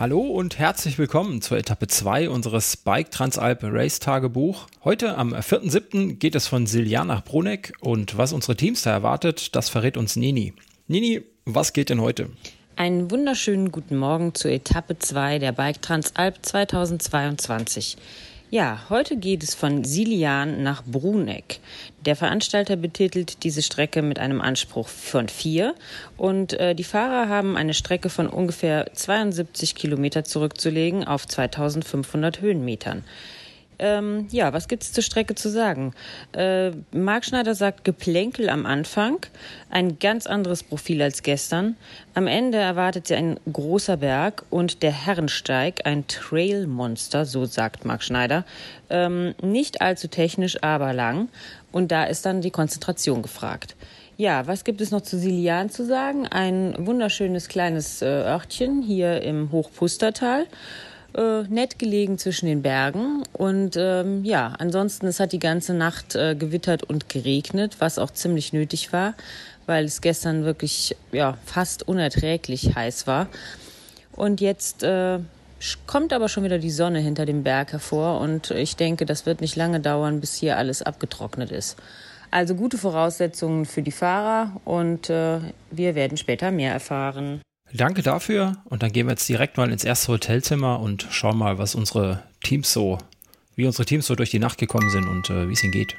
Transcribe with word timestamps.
Hallo 0.00 0.20
und 0.20 0.60
herzlich 0.60 0.96
willkommen 0.96 1.42
zur 1.42 1.58
Etappe 1.58 1.88
2 1.88 2.30
unseres 2.30 2.76
Bike 2.76 3.10
Transalp 3.10 3.64
Race 3.64 3.98
Tagebuch. 3.98 4.68
Heute 4.84 5.18
am 5.18 5.34
4.7. 5.34 6.18
geht 6.18 6.36
es 6.36 6.46
von 6.46 6.68
Siljan 6.68 7.08
nach 7.08 7.24
Bruneck 7.24 7.72
und 7.80 8.16
was 8.16 8.32
unsere 8.32 8.54
Teams 8.54 8.82
da 8.82 8.92
erwartet, 8.92 9.56
das 9.56 9.68
verrät 9.68 9.96
uns 9.96 10.14
Nini. 10.14 10.54
Nini, 10.86 11.22
was 11.46 11.72
geht 11.72 11.90
denn 11.90 12.00
heute? 12.00 12.30
Einen 12.76 13.10
wunderschönen 13.10 13.72
guten 13.72 13.96
Morgen 13.96 14.36
zur 14.36 14.52
Etappe 14.52 15.00
2 15.00 15.40
der 15.40 15.50
Bike 15.50 15.82
Transalp 15.82 16.36
2022. 16.42 17.96
Ja, 18.50 18.80
heute 18.88 19.18
geht 19.18 19.42
es 19.42 19.54
von 19.54 19.84
Silian 19.84 20.62
nach 20.62 20.82
Bruneck. 20.82 21.60
Der 22.06 22.16
Veranstalter 22.16 22.76
betitelt 22.76 23.44
diese 23.44 23.60
Strecke 23.60 24.00
mit 24.00 24.18
einem 24.18 24.40
Anspruch 24.40 24.88
von 24.88 25.28
vier 25.28 25.74
und 26.16 26.54
äh, 26.54 26.74
die 26.74 26.84
Fahrer 26.84 27.28
haben 27.28 27.58
eine 27.58 27.74
Strecke 27.74 28.08
von 28.08 28.26
ungefähr 28.26 28.90
72 28.94 29.74
Kilometer 29.74 30.24
zurückzulegen 30.24 31.04
auf 31.04 31.28
2500 31.28 32.40
Höhenmetern. 32.40 33.04
Ähm, 33.78 34.26
ja, 34.30 34.52
was 34.52 34.66
gibt 34.66 34.82
es 34.82 34.92
zur 34.92 35.04
Strecke 35.04 35.34
zu 35.34 35.48
sagen? 35.48 35.94
Äh, 36.32 36.72
Marc 36.92 37.24
Schneider 37.24 37.54
sagt 37.54 37.84
Geplänkel 37.84 38.48
am 38.48 38.66
Anfang, 38.66 39.18
ein 39.70 39.98
ganz 39.98 40.26
anderes 40.26 40.62
Profil 40.62 41.00
als 41.00 41.22
gestern. 41.22 41.76
Am 42.14 42.26
Ende 42.26 42.58
erwartet 42.58 43.06
sie 43.06 43.14
ein 43.14 43.38
großer 43.52 43.98
Berg 43.98 44.44
und 44.50 44.82
der 44.82 44.92
Herrensteig, 44.92 45.82
ein 45.84 46.06
Trailmonster, 46.08 47.24
so 47.24 47.44
sagt 47.44 47.84
Marc 47.84 48.02
Schneider. 48.02 48.44
Ähm, 48.90 49.34
nicht 49.40 49.80
allzu 49.80 50.08
technisch, 50.08 50.62
aber 50.62 50.92
lang. 50.92 51.28
Und 51.70 51.92
da 51.92 52.04
ist 52.04 52.26
dann 52.26 52.40
die 52.40 52.50
Konzentration 52.50 53.22
gefragt. 53.22 53.76
Ja, 54.16 54.48
was 54.48 54.64
gibt 54.64 54.80
es 54.80 54.90
noch 54.90 55.02
zu 55.02 55.16
Silian 55.16 55.70
zu 55.70 55.84
sagen? 55.86 56.26
Ein 56.26 56.74
wunderschönes 56.76 57.46
kleines 57.46 58.02
äh, 58.02 58.06
Örtchen 58.06 58.82
hier 58.82 59.22
im 59.22 59.52
Hochpustertal 59.52 60.46
äh, 61.14 61.42
nett 61.42 61.78
gelegen 61.78 62.18
zwischen 62.18 62.46
den 62.46 62.62
Bergen. 62.62 63.22
Und 63.32 63.76
ähm, 63.76 64.24
ja, 64.24 64.54
ansonsten, 64.58 65.06
es 65.06 65.20
hat 65.20 65.32
die 65.32 65.38
ganze 65.38 65.74
Nacht 65.74 66.14
äh, 66.14 66.34
gewittert 66.34 66.82
und 66.82 67.08
geregnet, 67.08 67.76
was 67.78 67.98
auch 67.98 68.10
ziemlich 68.10 68.52
nötig 68.52 68.92
war, 68.92 69.14
weil 69.66 69.84
es 69.84 70.00
gestern 70.00 70.44
wirklich 70.44 70.96
ja, 71.12 71.38
fast 71.44 71.86
unerträglich 71.86 72.74
heiß 72.74 73.06
war. 73.06 73.28
Und 74.12 74.40
jetzt 74.40 74.82
äh, 74.82 75.20
kommt 75.86 76.12
aber 76.12 76.28
schon 76.28 76.44
wieder 76.44 76.58
die 76.58 76.70
Sonne 76.70 77.00
hinter 77.00 77.26
dem 77.26 77.42
Berg 77.42 77.72
hervor 77.72 78.20
und 78.20 78.50
ich 78.50 78.76
denke, 78.76 79.06
das 79.06 79.26
wird 79.26 79.40
nicht 79.40 79.56
lange 79.56 79.80
dauern, 79.80 80.20
bis 80.20 80.34
hier 80.34 80.56
alles 80.56 80.82
abgetrocknet 80.82 81.50
ist. 81.50 81.76
Also 82.30 82.54
gute 82.54 82.76
Voraussetzungen 82.76 83.64
für 83.64 83.82
die 83.82 83.92
Fahrer 83.92 84.60
und 84.64 85.08
äh, 85.08 85.40
wir 85.70 85.94
werden 85.94 86.18
später 86.18 86.50
mehr 86.50 86.72
erfahren. 86.72 87.40
Danke 87.72 88.02
dafür. 88.02 88.56
Und 88.64 88.82
dann 88.82 88.92
gehen 88.92 89.06
wir 89.06 89.12
jetzt 89.12 89.28
direkt 89.28 89.58
mal 89.58 89.70
ins 89.70 89.84
erste 89.84 90.08
Hotelzimmer 90.12 90.80
und 90.80 91.06
schauen 91.10 91.36
mal, 91.36 91.58
was 91.58 91.74
unsere 91.74 92.22
Teams 92.42 92.72
so, 92.72 92.98
wie 93.56 93.66
unsere 93.66 93.84
Teams 93.84 94.06
so 94.06 94.14
durch 94.14 94.30
die 94.30 94.38
Nacht 94.38 94.58
gekommen 94.58 94.88
sind 94.90 95.06
und 95.06 95.28
äh, 95.28 95.48
wie 95.48 95.52
es 95.52 95.62
ihnen 95.62 95.72
geht. 95.72 95.94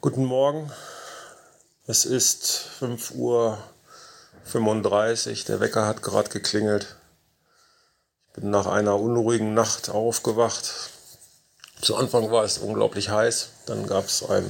Guten 0.00 0.24
Morgen. 0.24 0.72
Es 1.86 2.04
ist 2.04 2.70
5.35 2.80 3.14
Uhr. 3.18 3.58
Der 5.46 5.60
Wecker 5.60 5.86
hat 5.86 6.02
gerade 6.02 6.28
geklingelt. 6.28 6.96
Ich 8.26 8.40
bin 8.40 8.50
nach 8.50 8.66
einer 8.66 8.98
unruhigen 8.98 9.54
Nacht 9.54 9.90
aufgewacht, 9.90 10.91
zu 11.82 11.96
Anfang 11.96 12.30
war 12.30 12.44
es 12.44 12.58
unglaublich 12.58 13.10
heiß, 13.10 13.48
dann 13.66 13.86
gab 13.88 14.06
es 14.06 14.22
ein 14.22 14.48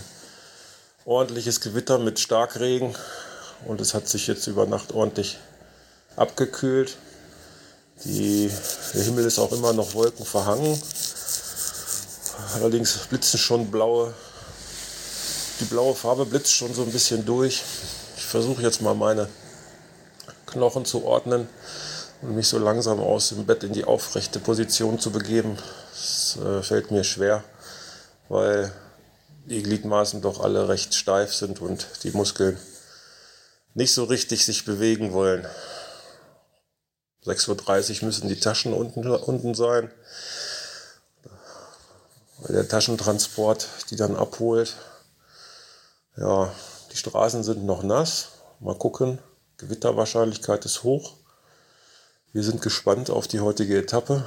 ordentliches 1.07 1.63
Gewitter 1.63 1.99
mit 1.99 2.21
Starkregen 2.21 2.95
und 3.67 3.81
es 3.81 3.95
hat 3.95 4.07
sich 4.07 4.27
jetzt 4.27 4.47
über 4.47 4.67
Nacht 4.67 4.93
ordentlich 4.93 5.39
abgekühlt. 6.15 6.99
Die, 8.05 8.51
der 8.95 9.03
Himmel 9.03 9.25
ist 9.25 9.39
auch 9.39 9.53
immer 9.53 9.73
noch 9.73 9.95
wolkenverhangen. 9.95 10.81
Allerdings 12.55 12.99
blitzen 13.09 13.39
schon 13.39 13.71
blaue, 13.71 14.13
die 15.61 15.65
blaue 15.65 15.95
Farbe 15.95 16.27
blitzt 16.27 16.53
schon 16.53 16.75
so 16.75 16.83
ein 16.83 16.93
bisschen 16.93 17.25
durch. 17.25 17.63
Ich 18.19 18.25
versuche 18.25 18.61
jetzt 18.61 18.83
mal 18.83 18.95
meine 18.95 19.27
Knochen 20.47 20.85
zu 20.85 21.03
ordnen 21.05 21.49
und 22.23 22.37
mich 22.37 22.49
so 22.49 22.59
langsam 22.59 23.01
aus 23.01 23.31
dem 23.31 23.45
Bett 23.45 23.65
in 23.65 23.73
die 23.73 23.85
aufrechte 23.85 24.39
Position 24.39 24.99
zu 24.99 25.11
begeben. 25.11 25.59
Das 25.91 26.39
äh, 26.43 26.63
fällt 26.63 26.91
mir 26.91 27.05
schwer, 27.05 27.45
weil 28.29 28.73
die 29.47 29.63
Gliedmaßen 29.63 30.23
doch 30.23 30.41
alle 30.41 30.69
recht 30.69 30.95
steif 30.95 31.35
sind 31.35 31.61
und 31.61 31.87
die 32.05 32.13
Muskeln 32.13 32.59
nicht 33.75 33.93
so 33.93 34.05
richtig 34.05 34.45
sich 34.45 34.65
bewegen 34.65 35.13
wollen. 35.13 35.47
6.30 37.25 38.01
Uhr 38.01 38.07
müssen 38.07 38.29
die 38.29 38.39
Taschen 38.39 38.73
unten, 38.73 39.07
unten 39.09 39.55
sein. 39.55 39.91
Der 42.49 42.69
Taschentransport 42.69 43.69
die 43.91 43.97
dann 43.97 44.17
abholt. 44.17 44.77
Ja, 46.17 46.53
die 46.93 46.97
Straßen 46.97 47.43
sind 47.43 47.65
noch 47.65 47.83
nass. 47.83 48.29
Mal 48.61 48.77
gucken. 48.77 49.19
Gewitterwahrscheinlichkeit 49.59 50.65
ist 50.65 50.83
hoch. 50.83 51.15
Wir 52.33 52.43
sind 52.43 52.63
gespannt 52.63 53.11
auf 53.11 53.29
die 53.29 53.41
heutige 53.41 53.79
Etappe. 53.79 54.27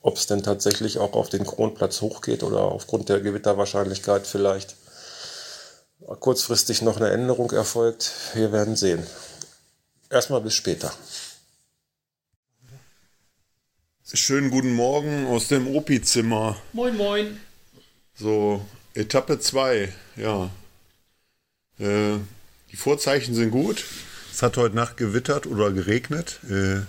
Ob 0.00 0.16
es 0.16 0.26
denn 0.26 0.42
tatsächlich 0.42 0.98
auch 0.98 1.12
auf 1.14 1.28
den 1.28 1.46
Kronplatz 1.46 2.00
hochgeht 2.00 2.42
oder 2.42 2.62
aufgrund 2.62 3.08
der 3.08 3.20
Gewitterwahrscheinlichkeit 3.20 4.26
vielleicht 4.26 4.76
kurzfristig 6.20 6.82
noch 6.82 6.96
eine 6.96 7.10
Änderung 7.10 7.50
erfolgt. 7.52 8.12
Wir 8.34 8.52
werden 8.52 8.76
sehen. 8.76 9.06
Erstmal 10.10 10.40
bis 10.40 10.54
später. 10.54 10.92
Schönen 14.12 14.50
guten 14.50 14.74
Morgen 14.74 15.26
aus 15.26 15.48
dem 15.48 15.66
Opi-Zimmer. 15.74 16.56
Moin, 16.72 16.96
moin. 16.96 17.40
So, 18.14 18.60
Etappe 18.94 19.40
2, 19.40 19.92
ja. 20.16 20.50
Äh, 21.78 22.18
die 22.70 22.76
Vorzeichen 22.76 23.34
sind 23.34 23.50
gut. 23.50 23.84
Es 24.34 24.42
hat 24.42 24.56
heute 24.56 24.74
Nacht 24.74 24.96
gewittert 24.96 25.46
oder 25.46 25.70
geregnet. 25.70 26.40
Äh, 26.50 26.80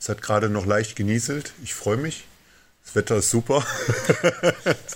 es 0.00 0.08
hat 0.08 0.20
gerade 0.20 0.48
noch 0.48 0.66
leicht 0.66 0.96
genieselt. 0.96 1.52
Ich 1.62 1.72
freue 1.72 1.96
mich. 1.96 2.24
Das 2.84 2.96
Wetter 2.96 3.18
ist 3.18 3.30
super. 3.30 3.64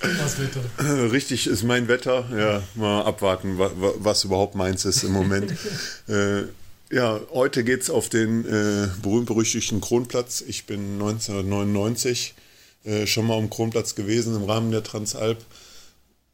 das 0.01 0.41
Wetter. 0.41 1.13
Richtig 1.13 1.47
ist 1.47 1.63
mein 1.63 1.87
Wetter. 1.87 2.29
Ja, 2.37 2.63
mal 2.75 3.03
abwarten, 3.03 3.57
was 3.57 4.25
überhaupt 4.25 4.57
meins 4.57 4.85
ist 4.85 5.05
im 5.05 5.13
Moment. 5.13 5.55
äh, 6.09 6.43
ja, 6.91 7.21
heute 7.31 7.63
geht 7.63 7.83
es 7.83 7.89
auf 7.89 8.09
den 8.09 8.47
äh, 8.47 8.89
berühmt-berüchtigten 9.01 9.81
Kronplatz. 9.81 10.43
Ich 10.45 10.67
bin 10.67 10.95
1999 10.95 12.35
äh, 12.83 13.07
schon 13.07 13.29
mal 13.29 13.39
am 13.39 13.49
Kronplatz 13.49 13.95
gewesen 13.95 14.35
im 14.35 14.43
Rahmen 14.51 14.73
der 14.73 14.83
Transalp. 14.83 15.39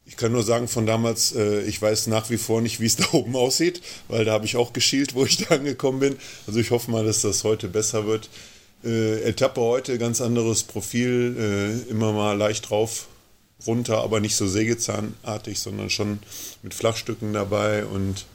Ich 0.09 0.17
kann 0.17 0.31
nur 0.31 0.41
sagen, 0.41 0.67
von 0.67 0.87
damals, 0.87 1.35
äh, 1.35 1.61
ich 1.61 1.79
weiß 1.79 2.07
nach 2.07 2.31
wie 2.31 2.37
vor 2.37 2.61
nicht, 2.61 2.79
wie 2.79 2.87
es 2.87 2.95
da 2.95 3.05
oben 3.11 3.35
aussieht, 3.35 3.81
weil 4.07 4.25
da 4.25 4.33
habe 4.33 4.45
ich 4.45 4.57
auch 4.57 4.73
geschielt, 4.73 5.13
wo 5.13 5.23
ich 5.23 5.37
da 5.37 5.55
angekommen 5.55 5.99
bin. 5.99 6.17
Also 6.47 6.59
ich 6.59 6.71
hoffe 6.71 6.89
mal, 6.89 7.05
dass 7.05 7.21
das 7.21 7.43
heute 7.43 7.67
besser 7.67 8.07
wird. 8.07 8.27
Äh, 8.83 9.21
Etappe 9.21 9.61
heute, 9.61 9.99
ganz 9.99 10.19
anderes 10.19 10.63
Profil, 10.63 11.35
äh, 11.87 11.91
immer 11.91 12.11
mal 12.11 12.35
leicht 12.35 12.71
drauf, 12.71 13.07
runter, 13.67 13.99
aber 14.01 14.19
nicht 14.19 14.35
so 14.35 14.47
sägezahnartig, 14.47 15.59
sondern 15.59 15.91
schon 15.91 16.19
mit 16.63 16.73
Flachstücken 16.73 17.33
dabei 17.33 17.85
und 17.85 18.25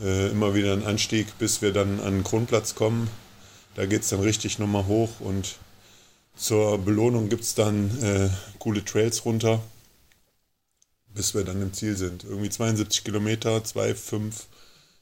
äh, 0.00 0.28
immer 0.30 0.54
wieder 0.54 0.72
ein 0.72 0.84
Anstieg, 0.84 1.38
bis 1.38 1.60
wir 1.60 1.72
dann 1.74 2.00
an 2.00 2.14
den 2.14 2.24
Grundplatz 2.24 2.74
kommen. 2.74 3.10
Da 3.74 3.84
geht 3.84 4.00
es 4.00 4.08
dann 4.08 4.20
richtig 4.20 4.58
nochmal 4.58 4.86
hoch 4.86 5.10
und 5.20 5.56
zur 6.36 6.78
Belohnung 6.78 7.28
gibt 7.28 7.44
es 7.44 7.54
dann 7.54 8.02
äh, 8.02 8.30
coole 8.58 8.82
Trails 8.82 9.26
runter 9.26 9.60
bis 11.14 11.34
wir 11.34 11.44
dann 11.44 11.62
im 11.62 11.72
Ziel 11.72 11.96
sind. 11.96 12.24
Irgendwie 12.24 12.50
72 12.50 13.04
Kilometer, 13.04 13.58
2,5 13.58 14.32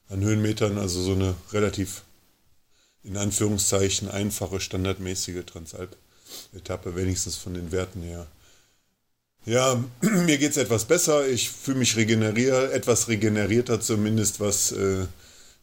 an 0.09 0.23
Höhenmetern, 0.23 0.79
also 0.79 1.03
so 1.03 1.13
eine 1.13 1.35
relativ 1.53 2.03
in 3.03 3.17
Anführungszeichen 3.17 4.11
einfache, 4.11 4.61
standardmäßige 4.61 5.45
Transalp-Etappe, 5.47 6.97
wenigstens 6.97 7.37
von 7.37 7.55
den 7.55 7.73
Werten 7.73 8.03
her. 8.03 8.27
Ja, 9.47 9.83
mir 10.01 10.39
geht 10.39 10.51
es 10.51 10.57
etwas 10.57 10.85
besser. 10.85 11.27
Ich 11.29 11.51
fühle 11.51 11.79
mich 11.79 11.97
regeneriert, 11.97 12.73
etwas 12.73 13.09
regenerierter 13.09 13.81
zumindest, 13.81 14.41
was 14.41 14.73
äh, 14.73 15.07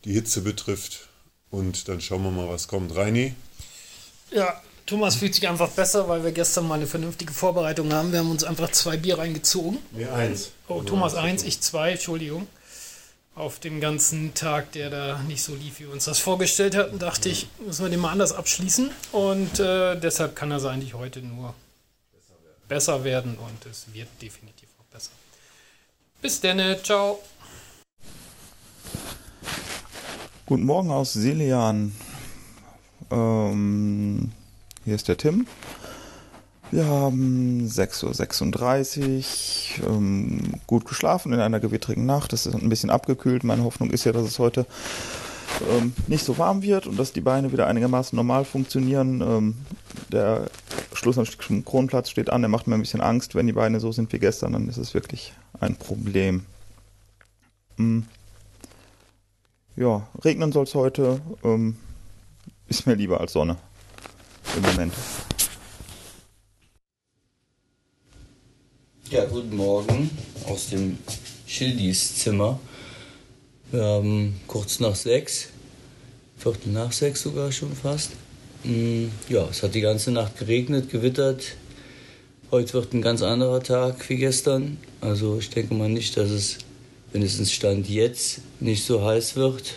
die 0.06 0.14
Hitze 0.14 0.42
betrifft. 0.42 1.10
Und 1.50 1.88
dann 1.88 2.02
schauen 2.02 2.24
wir 2.24 2.32
mal, 2.32 2.50
was 2.50 2.68
kommt. 2.68 2.96
Reini? 2.96 3.36
Ja, 4.32 4.62
Thomas 4.88 5.18
fühlt 5.18 5.36
sich 5.36 5.48
einfach 5.50 5.70
besser, 5.70 6.08
weil 6.08 6.24
wir 6.24 6.32
gestern 6.32 6.66
mal 6.66 6.76
eine 6.76 6.88
vernünftige 6.88 7.34
Vorbereitung 7.34 7.92
haben. 7.92 8.14
Wir 8.14 8.20
haben 8.20 8.32
uns 8.32 8.46
einfach 8.46 8.72
zwei 8.72 8.96
Bier 8.96 9.20
reingezogen. 9.20 9.80
Nee, 9.92 10.06
eins. 10.06 10.52
Oh, 10.70 10.82
Thomas 10.82 11.14
eins, 11.14 11.44
ich 11.44 11.60
zwei, 11.60 11.92
Entschuldigung. 11.92 12.48
Auf 13.36 13.60
dem 13.60 13.82
ganzen 13.82 14.34
Tag, 14.34 14.72
der 14.72 14.90
da 14.90 15.20
nicht 15.28 15.44
so 15.44 15.54
lief, 15.54 15.80
wie 15.80 15.84
wir 15.84 15.92
uns 15.92 16.06
das 16.06 16.20
vorgestellt 16.20 16.76
hatten, 16.76 17.00
dachte 17.00 17.28
ich, 17.28 17.50
müssen 17.66 17.84
wir 17.84 17.90
den 17.90 18.00
mal 18.00 18.12
anders 18.12 18.32
abschließen. 18.32 18.90
Und 19.12 19.60
äh, 19.60 20.00
deshalb 20.00 20.38
kann 20.38 20.52
er 20.52 20.64
eigentlich 20.64 20.94
heute 20.94 21.20
nur 21.20 21.54
besser 22.14 22.34
werden. 22.42 22.68
besser 22.70 23.04
werden 23.04 23.38
und 23.38 23.70
es 23.70 23.88
wird 23.94 24.08
definitiv 24.22 24.70
auch 24.80 24.86
besser. 24.86 25.12
Bis 26.22 26.40
dann, 26.40 26.78
ciao. 26.82 27.20
Guten 30.46 30.64
Morgen 30.64 30.92
aus 30.92 31.12
Silian. 31.12 31.94
Ähm, 33.12 34.32
hier 34.88 34.96
ist 34.96 35.10
der 35.10 35.18
Tim. 35.18 35.46
Wir 36.72 36.86
haben 36.86 37.68
6.36 37.68 39.82
Uhr, 39.82 39.90
ähm, 39.90 40.54
gut 40.66 40.86
geschlafen 40.86 41.34
in 41.34 41.42
einer 41.42 41.60
gewittrigen 41.60 42.06
Nacht. 42.06 42.32
Es 42.32 42.46
ist 42.46 42.56
ein 42.56 42.70
bisschen 42.70 42.90
abgekühlt. 42.90 43.44
Meine 43.44 43.66
Hoffnung 43.66 43.90
ist 43.90 44.06
ja, 44.06 44.14
dass 44.14 44.26
es 44.26 44.40
heute 44.40 44.66
ähm, 45.70 45.92
nicht 46.08 46.24
so 46.24 46.38
warm 46.38 46.62
wird 46.62 46.88
und 46.88 46.98
dass 46.98 47.12
die 47.12 47.20
Beine 47.20 47.52
wieder 47.52 47.68
einigermaßen 47.68 48.16
normal 48.16 48.46
funktionieren. 48.46 49.20
Ähm, 49.20 49.56
der 50.10 50.50
Schlussanstieg 50.94 51.42
zum 51.42 51.66
Kronplatz 51.66 52.10
steht 52.10 52.30
an. 52.30 52.42
Der 52.42 52.48
macht 52.48 52.68
mir 52.68 52.76
ein 52.76 52.82
bisschen 52.82 53.02
Angst. 53.02 53.36
Wenn 53.36 53.48
die 53.48 53.54
Beine 53.54 53.82
so 53.82 53.92
sind 53.92 54.14
wie 54.14 54.20
gestern, 54.20 54.54
dann 54.54 54.70
ist 54.70 54.78
es 54.78 54.94
wirklich 54.94 55.34
ein 55.60 55.76
Problem. 55.76 56.46
Hm. 57.76 58.06
Ja, 59.76 60.08
regnen 60.24 60.54
soll 60.54 60.64
es 60.64 60.76
heute. 60.76 61.20
Ähm, 61.44 61.76
ist 62.70 62.88
mir 62.88 62.96
lieber 62.96 63.20
als 63.20 63.34
Sonne. 63.34 63.58
Im 64.58 64.64
Moment. 64.64 64.94
Ja, 69.12 69.26
guten 69.26 69.56
Morgen 69.56 70.10
aus 70.48 70.70
dem 70.70 70.98
Schildis 71.46 72.18
Zimmer. 72.18 72.60
Wir 73.72 73.84
haben 73.84 74.42
kurz 74.48 74.80
nach 74.80 74.96
sechs, 74.96 75.50
Viertel 76.38 76.72
nach 76.72 76.92
sechs 76.92 77.22
sogar 77.22 77.52
schon 77.52 77.72
fast. 77.76 78.14
Mm, 78.64 79.10
ja, 79.30 79.48
es 79.48 79.62
hat 79.62 79.76
die 79.76 79.82
ganze 79.82 80.10
Nacht 80.10 80.40
geregnet, 80.40 80.90
gewittert. 80.90 81.56
Heute 82.50 82.74
wird 82.74 82.94
ein 82.96 83.04
ganz 83.04 83.22
anderer 83.22 83.62
Tag 83.62 84.10
wie 84.10 84.18
gestern. 84.18 84.78
Also 85.02 85.38
ich 85.38 85.52
denke 85.52 85.76
mal 85.76 85.88
nicht, 85.88 86.18
dass 86.18 86.32
es 86.32 86.58
mindestens 87.14 87.52
Stand 87.52 87.88
jetzt 87.88 88.42
nicht 88.60 88.84
so 88.84 89.06
heiß 89.06 89.36
wird. 89.36 89.76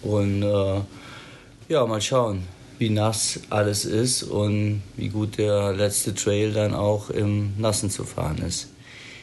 Und 0.00 0.42
äh, 0.42 0.80
ja, 1.68 1.84
mal 1.84 2.00
schauen, 2.00 2.44
wie 2.84 2.90
nass 2.90 3.40
alles 3.48 3.86
ist 3.86 4.24
und 4.24 4.82
wie 4.98 5.08
gut 5.08 5.38
der 5.38 5.72
letzte 5.72 6.14
Trail 6.14 6.52
dann 6.52 6.74
auch 6.74 7.08
im 7.08 7.54
Nassen 7.56 7.88
zu 7.88 8.04
fahren 8.04 8.42
ist. 8.46 8.68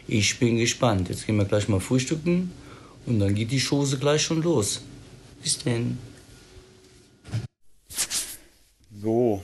Ich 0.07 0.39
bin 0.39 0.57
gespannt. 0.57 1.09
Jetzt 1.09 1.27
gehen 1.27 1.35
wir 1.35 1.45
gleich 1.45 1.67
mal 1.67 1.79
frühstücken 1.79 2.51
und 3.05 3.19
dann 3.19 3.35
geht 3.35 3.51
die 3.51 3.61
Chose 3.61 3.99
gleich 3.99 4.23
schon 4.23 4.41
los. 4.41 4.81
Bis 5.43 5.59
denn. 5.59 5.99
So, 8.99 9.43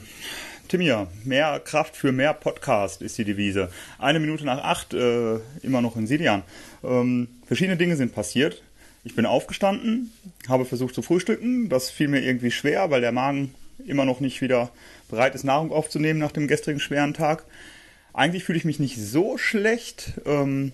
Timia, 0.68 1.06
mehr 1.24 1.60
Kraft 1.60 1.96
für 1.96 2.12
mehr 2.12 2.34
Podcast 2.34 3.04
ist 3.04 3.20
die 3.20 3.24
Devise. 3.24 3.70
Eine 4.00 4.20
Minute 4.20 4.46
nach 4.46 4.64
acht, 4.64 4.96
äh, 4.96 5.36
immer 5.62 5.82
noch 5.82 5.96
in 5.96 6.08
Silian. 6.08 6.42
Ähm, 6.84 7.28
verschiedene 7.46 7.78
Dinge 7.78 7.96
sind 7.96 8.16
passiert. 8.16 8.64
Ich 9.04 9.14
bin 9.14 9.28
aufgestanden, 9.28 10.12
habe 10.50 10.66
versucht 10.66 10.96
zu 10.96 11.04
frühstücken. 11.04 11.70
Das 11.70 11.92
fiel 11.92 12.08
mir 12.08 12.22
irgendwie 12.22 12.50
schwer, 12.50 12.90
weil 12.90 13.02
der 13.02 13.12
Magen 13.12 13.54
immer 13.86 14.06
noch 14.06 14.20
nicht 14.20 14.42
wieder 14.42 14.72
bereit 15.10 15.36
ist, 15.36 15.44
Nahrung 15.44 15.72
aufzunehmen 15.72 16.20
nach 16.20 16.32
dem 16.32 16.48
gestrigen 16.48 16.80
schweren 16.80 17.14
Tag. 17.14 17.46
Eigentlich 18.14 18.44
fühle 18.44 18.58
ich 18.58 18.66
mich 18.66 18.80
nicht 18.80 18.98
so 18.98 19.38
schlecht. 19.38 20.14
Ähm, 20.26 20.74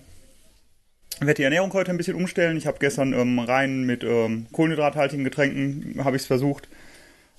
werde 1.20 1.34
die 1.34 1.42
Ernährung 1.42 1.72
heute 1.72 1.90
ein 1.90 1.96
bisschen 1.96 2.16
umstellen. 2.16 2.56
Ich 2.56 2.66
habe 2.66 2.78
gestern 2.80 3.12
ähm, 3.12 3.38
rein 3.38 3.84
mit 3.84 4.02
ähm, 4.02 4.46
kohlenhydrathaltigen 4.52 5.24
Getränken 5.24 6.04
habe 6.04 6.16
ich 6.16 6.22
es 6.22 6.26
versucht. 6.26 6.68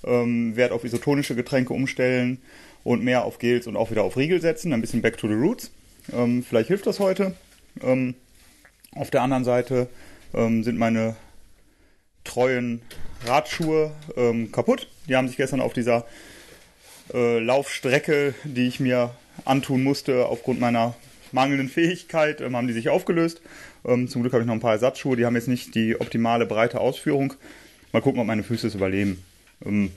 Ähm, 0.03 0.55
werde 0.55 0.73
auf 0.73 0.83
isotonische 0.83 1.35
Getränke 1.35 1.73
umstellen 1.73 2.39
und 2.83 3.03
mehr 3.03 3.25
auf 3.25 3.39
Gels 3.39 3.67
und 3.67 3.75
auch 3.75 3.91
wieder 3.91 4.03
auf 4.03 4.15
Riegel 4.15 4.41
setzen. 4.41 4.71
Ein 4.73 4.81
bisschen 4.81 5.01
back 5.01 5.17
to 5.17 5.27
the 5.27 5.33
roots. 5.33 5.71
Ähm, 6.13 6.43
vielleicht 6.43 6.67
hilft 6.67 6.85
das 6.85 6.99
heute. 6.99 7.33
Ähm, 7.81 8.15
auf 8.93 9.09
der 9.09 9.23
anderen 9.23 9.43
Seite 9.43 9.89
ähm, 10.33 10.63
sind 10.63 10.77
meine 10.77 11.15
treuen 12.23 12.81
Radschuhe 13.27 13.91
ähm, 14.15 14.51
kaputt. 14.51 14.87
Die 15.07 15.15
haben 15.15 15.27
sich 15.27 15.37
gestern 15.37 15.61
auf 15.61 15.73
dieser 15.73 16.05
äh, 17.13 17.39
Laufstrecke, 17.39 18.33
die 18.43 18.67
ich 18.67 18.79
mir 18.79 19.11
antun 19.43 19.83
musste, 19.83 20.25
aufgrund 20.25 20.59
meiner 20.59 20.95
mangelnden 21.31 21.69
Fähigkeit, 21.69 22.41
ähm, 22.41 22.55
haben 22.55 22.67
die 22.67 22.73
sich 22.73 22.89
aufgelöst. 22.89 23.41
Ähm, 23.85 24.07
zum 24.07 24.21
Glück 24.21 24.33
habe 24.33 24.43
ich 24.43 24.47
noch 24.47 24.53
ein 24.53 24.59
paar 24.59 24.73
Ersatzschuhe, 24.73 25.15
die 25.15 25.25
haben 25.25 25.35
jetzt 25.35 25.47
nicht 25.47 25.75
die 25.75 25.99
optimale 25.99 26.45
breite 26.45 26.79
Ausführung. 26.79 27.33
Mal 27.91 28.01
gucken, 28.01 28.19
ob 28.19 28.27
meine 28.27 28.43
Füße 28.43 28.67
es 28.67 28.75
überleben. 28.75 29.23
Ähm, 29.65 29.91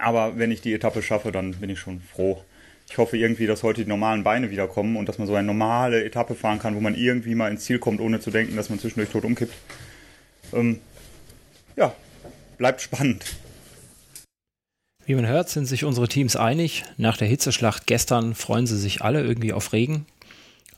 aber 0.00 0.38
wenn 0.38 0.50
ich 0.50 0.60
die 0.60 0.74
Etappe 0.74 1.02
schaffe, 1.02 1.32
dann 1.32 1.52
bin 1.52 1.70
ich 1.70 1.78
schon 1.78 2.00
froh. 2.00 2.42
Ich 2.88 2.98
hoffe 2.98 3.16
irgendwie, 3.16 3.46
dass 3.46 3.62
heute 3.62 3.82
die 3.82 3.88
normalen 3.88 4.22
Beine 4.22 4.50
wiederkommen 4.50 4.96
und 4.96 5.08
dass 5.08 5.18
man 5.18 5.26
so 5.26 5.34
eine 5.34 5.46
normale 5.46 6.04
Etappe 6.04 6.34
fahren 6.34 6.58
kann, 6.58 6.76
wo 6.76 6.80
man 6.80 6.94
irgendwie 6.94 7.34
mal 7.34 7.50
ins 7.50 7.64
Ziel 7.64 7.78
kommt, 7.78 8.00
ohne 8.00 8.20
zu 8.20 8.30
denken, 8.30 8.56
dass 8.56 8.70
man 8.70 8.78
zwischendurch 8.78 9.10
tot 9.10 9.24
umkippt. 9.24 9.54
Ähm, 10.52 10.80
ja, 11.74 11.94
bleibt 12.56 12.80
spannend. 12.80 13.24
Wie 15.04 15.14
man 15.14 15.26
hört, 15.26 15.48
sind 15.48 15.66
sich 15.66 15.84
unsere 15.84 16.08
Teams 16.08 16.36
einig. 16.36 16.84
Nach 16.96 17.16
der 17.16 17.28
Hitzeschlacht 17.28 17.86
gestern 17.86 18.34
freuen 18.34 18.66
sie 18.66 18.78
sich 18.78 19.02
alle 19.02 19.22
irgendwie 19.22 19.52
auf 19.52 19.72
Regen. 19.72 20.06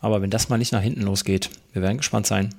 Aber 0.00 0.22
wenn 0.22 0.30
das 0.30 0.48
mal 0.48 0.58
nicht 0.58 0.72
nach 0.72 0.82
hinten 0.82 1.02
losgeht, 1.02 1.50
wir 1.72 1.82
werden 1.82 1.98
gespannt 1.98 2.26
sein. 2.26 2.54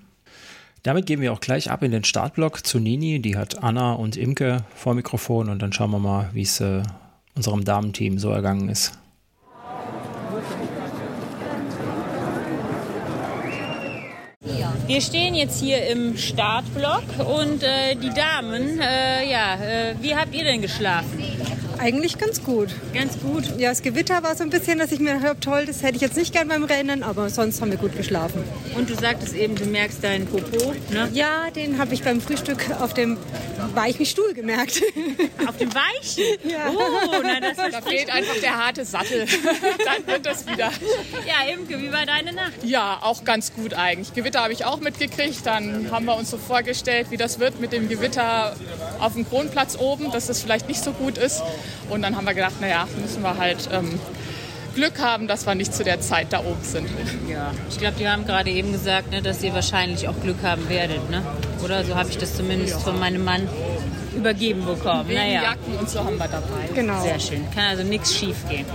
Damit 0.83 1.06
gehen 1.06 1.21
wir 1.21 1.33
auch 1.33 1.42
gleich 1.42 1.69
ab 1.69 1.83
in 1.83 1.92
den 1.92 2.04
Startblock 2.04 2.66
zu 2.66 2.80
Nini. 2.80 3.21
Die 3.21 3.38
hat 3.38 3.63
Anna 3.63 3.94
und 3.94 4.18
Imke 4.18 4.66
vor 4.75 4.94
Mikrofon 4.94 5.50
und 5.50 5.62
dann 5.62 5.74
schauen 5.74 5.92
wir 5.92 6.00
mal, 6.00 6.30
wie 6.33 6.42
es 6.42 6.60
äh, 6.60 6.83
unserem 7.36 7.63
Damenteam 7.63 8.18
so 8.18 8.30
ergangen 8.30 8.69
ist. 8.69 8.99
Wir 14.89 15.01
stehen 15.01 15.36
jetzt 15.36 15.59
hier 15.59 15.86
im 15.86 16.18
Startblock 16.18 17.03
und 17.19 17.62
äh, 17.62 17.94
die 17.94 18.09
Damen, 18.09 18.80
äh, 18.80 19.30
ja, 19.30 19.53
äh, 19.53 19.94
wie 20.01 20.15
habt 20.15 20.33
ihr 20.33 20.44
denn 20.44 20.63
geschlafen? 20.63 21.24
Eigentlich 21.80 22.18
ganz 22.18 22.44
gut. 22.44 22.70
Ganz 22.94 23.20
gut. 23.20 23.58
Ja, 23.58 23.70
das 23.70 23.81
Gewitter 23.81 24.22
war 24.22 24.36
so 24.36 24.44
ein 24.44 24.50
bisschen, 24.50 24.80
dass 24.80 24.92
ich 24.92 25.00
mir 25.00 25.18
dachte, 25.20 25.40
toll, 25.40 25.66
das 25.66 25.81
hätte 25.81 25.96
ich 25.96 26.02
jetzt 26.02 26.18
nicht 26.18 26.34
gern 26.34 26.48
beim 26.50 26.64
Rennen, 26.66 27.04
aber 27.04 27.30
sonst 27.30 27.62
haben 27.62 27.72
wir 27.72 27.78
gut 27.78 27.96
geschlafen. 27.96 28.44
Und 28.76 28.90
du 28.90 28.96
sagtest 28.96 29.34
eben, 29.34 29.56
du 29.56 29.66
merkst 29.66 30.04
deinen 30.04 30.26
Popo, 30.26 30.74
ne? 30.92 31.10
Ja, 31.13 31.50
den 31.51 31.77
habe 31.77 31.94
ich 31.94 32.03
beim 32.03 32.20
Frühstück 32.20 32.70
auf 32.82 32.94
dem 32.94 33.18
weichen 33.74 34.06
Stuhl 34.06 34.34
gemerkt. 34.34 34.82
Auf 35.48 35.58
dem 35.58 35.74
Weichen? 35.74 36.24
Ja. 36.44 36.70
Oh, 36.70 37.22
na, 37.24 37.39
das 37.39 37.58
Da 37.72 37.82
fehlt 37.82 38.10
einfach 38.10 38.36
der 38.42 38.58
harte 38.65 38.86
Sattel. 38.86 39.25
Dann 39.86 40.08
wird 40.08 40.25
das 40.25 40.46
wieder. 40.46 40.70
Ja, 41.25 41.53
Imke, 41.53 41.80
wie 41.80 41.92
war 41.92 42.06
deine 42.06 42.34
Nacht? 42.34 42.63
Ja, 42.63 43.00
auch 43.01 43.24
ganz 43.24 43.53
gut 43.53 43.74
eigentlich. 43.74 44.13
Gewitter 44.13 44.42
habe 44.42 44.53
ich 44.53 44.65
auch 44.65 44.80
mitgekriegt. 44.80 45.46
Dann 45.46 45.92
haben 45.92 46.06
wir 46.06 46.15
uns 46.15 46.30
so 46.30 46.38
vorgestellt, 46.38 47.08
wie 47.10 47.18
das 47.18 47.39
wird 47.39 47.60
mit 47.60 47.72
dem 47.72 47.89
Gewitter 47.89 48.56
auf 49.00 49.13
dem 49.13 49.27
Kronplatz 49.27 49.77
oben, 49.77 50.12
dass 50.12 50.27
das 50.27 50.42
vielleicht 50.42 50.68
nicht 50.68 50.84
so 50.84 50.92
gut 50.92 51.18
ist. 51.18 51.42
Und 51.90 52.02
dann 52.02 52.16
haben 52.16 52.26
wir 52.26 52.34
gedacht, 52.34 52.60
naja, 52.62 52.88
müssen 53.02 53.22
wir 53.24 53.38
halt 53.38 53.70
ähm, 53.72 54.00
Glück 54.76 55.00
haben, 55.02 55.28
dass 55.28 55.46
wir 55.46 55.56
nicht 55.56 55.74
zu 55.74 55.84
der 55.84 56.00
Zeit 56.00 56.28
da 56.32 56.40
oben 56.40 56.64
sind. 56.64 56.88
Ja, 57.28 57.52
ich 57.70 57.78
glaube, 57.80 57.96
die 58.00 58.08
haben 58.08 58.26
gerade 58.26 58.50
eben 58.52 58.72
gesagt, 58.72 59.12
ne, 59.12 59.22
dass 59.22 59.42
ihr 59.44 59.54
wahrscheinlich 59.54 60.08
auch 60.08 60.20
Glück 60.22 60.38
haben 60.44 60.70
werdet, 60.70 61.10
ne? 61.10 61.24
Oder 61.64 61.84
so 61.84 61.96
habe 61.96 62.10
ich 62.10 62.18
das 62.18 62.36
zumindest 62.38 62.80
von 62.82 62.98
meinem 63.00 63.26
Mann 63.26 63.48
übergeben 64.16 64.66
bekommen. 64.66 65.08
Wegen 65.08 65.20
naja. 65.20 65.42
Jacken 65.44 65.76
und 65.80 65.90
so 65.90 66.00
haben 66.04 66.18
wir 66.18 66.28
dabei. 66.28 66.70
Genau. 66.76 67.02
Sehr 67.02 67.20
schön. 67.20 67.46
Kann 67.54 67.66
also 67.66 67.84
nichts 67.84 68.16
schief 68.16 68.38
gehen. 68.50 68.66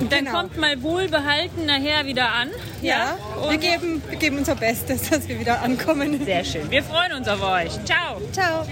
Und 0.00 0.10
dann 0.12 0.24
Genau. 0.24 0.38
kommt 0.40 0.56
mal 0.58 0.82
wohlbehalten 0.82 1.66
nachher 1.66 2.04
wieder 2.06 2.30
an. 2.32 2.48
Ja, 2.82 3.16
wir 3.40 3.48
Und 3.50 3.60
geben, 3.60 4.02
wir 4.08 4.18
geben 4.18 4.38
unser 4.38 4.54
Bestes, 4.54 5.08
dass 5.10 5.28
wir 5.28 5.38
wieder 5.38 5.62
ankommen. 5.62 6.24
sehr 6.24 6.44
schön. 6.44 6.70
Wir 6.70 6.82
freuen 6.82 7.12
uns 7.12 7.28
auf 7.28 7.42
euch. 7.42 7.72
Ciao. 7.84 8.20
Ciao. 8.32 8.66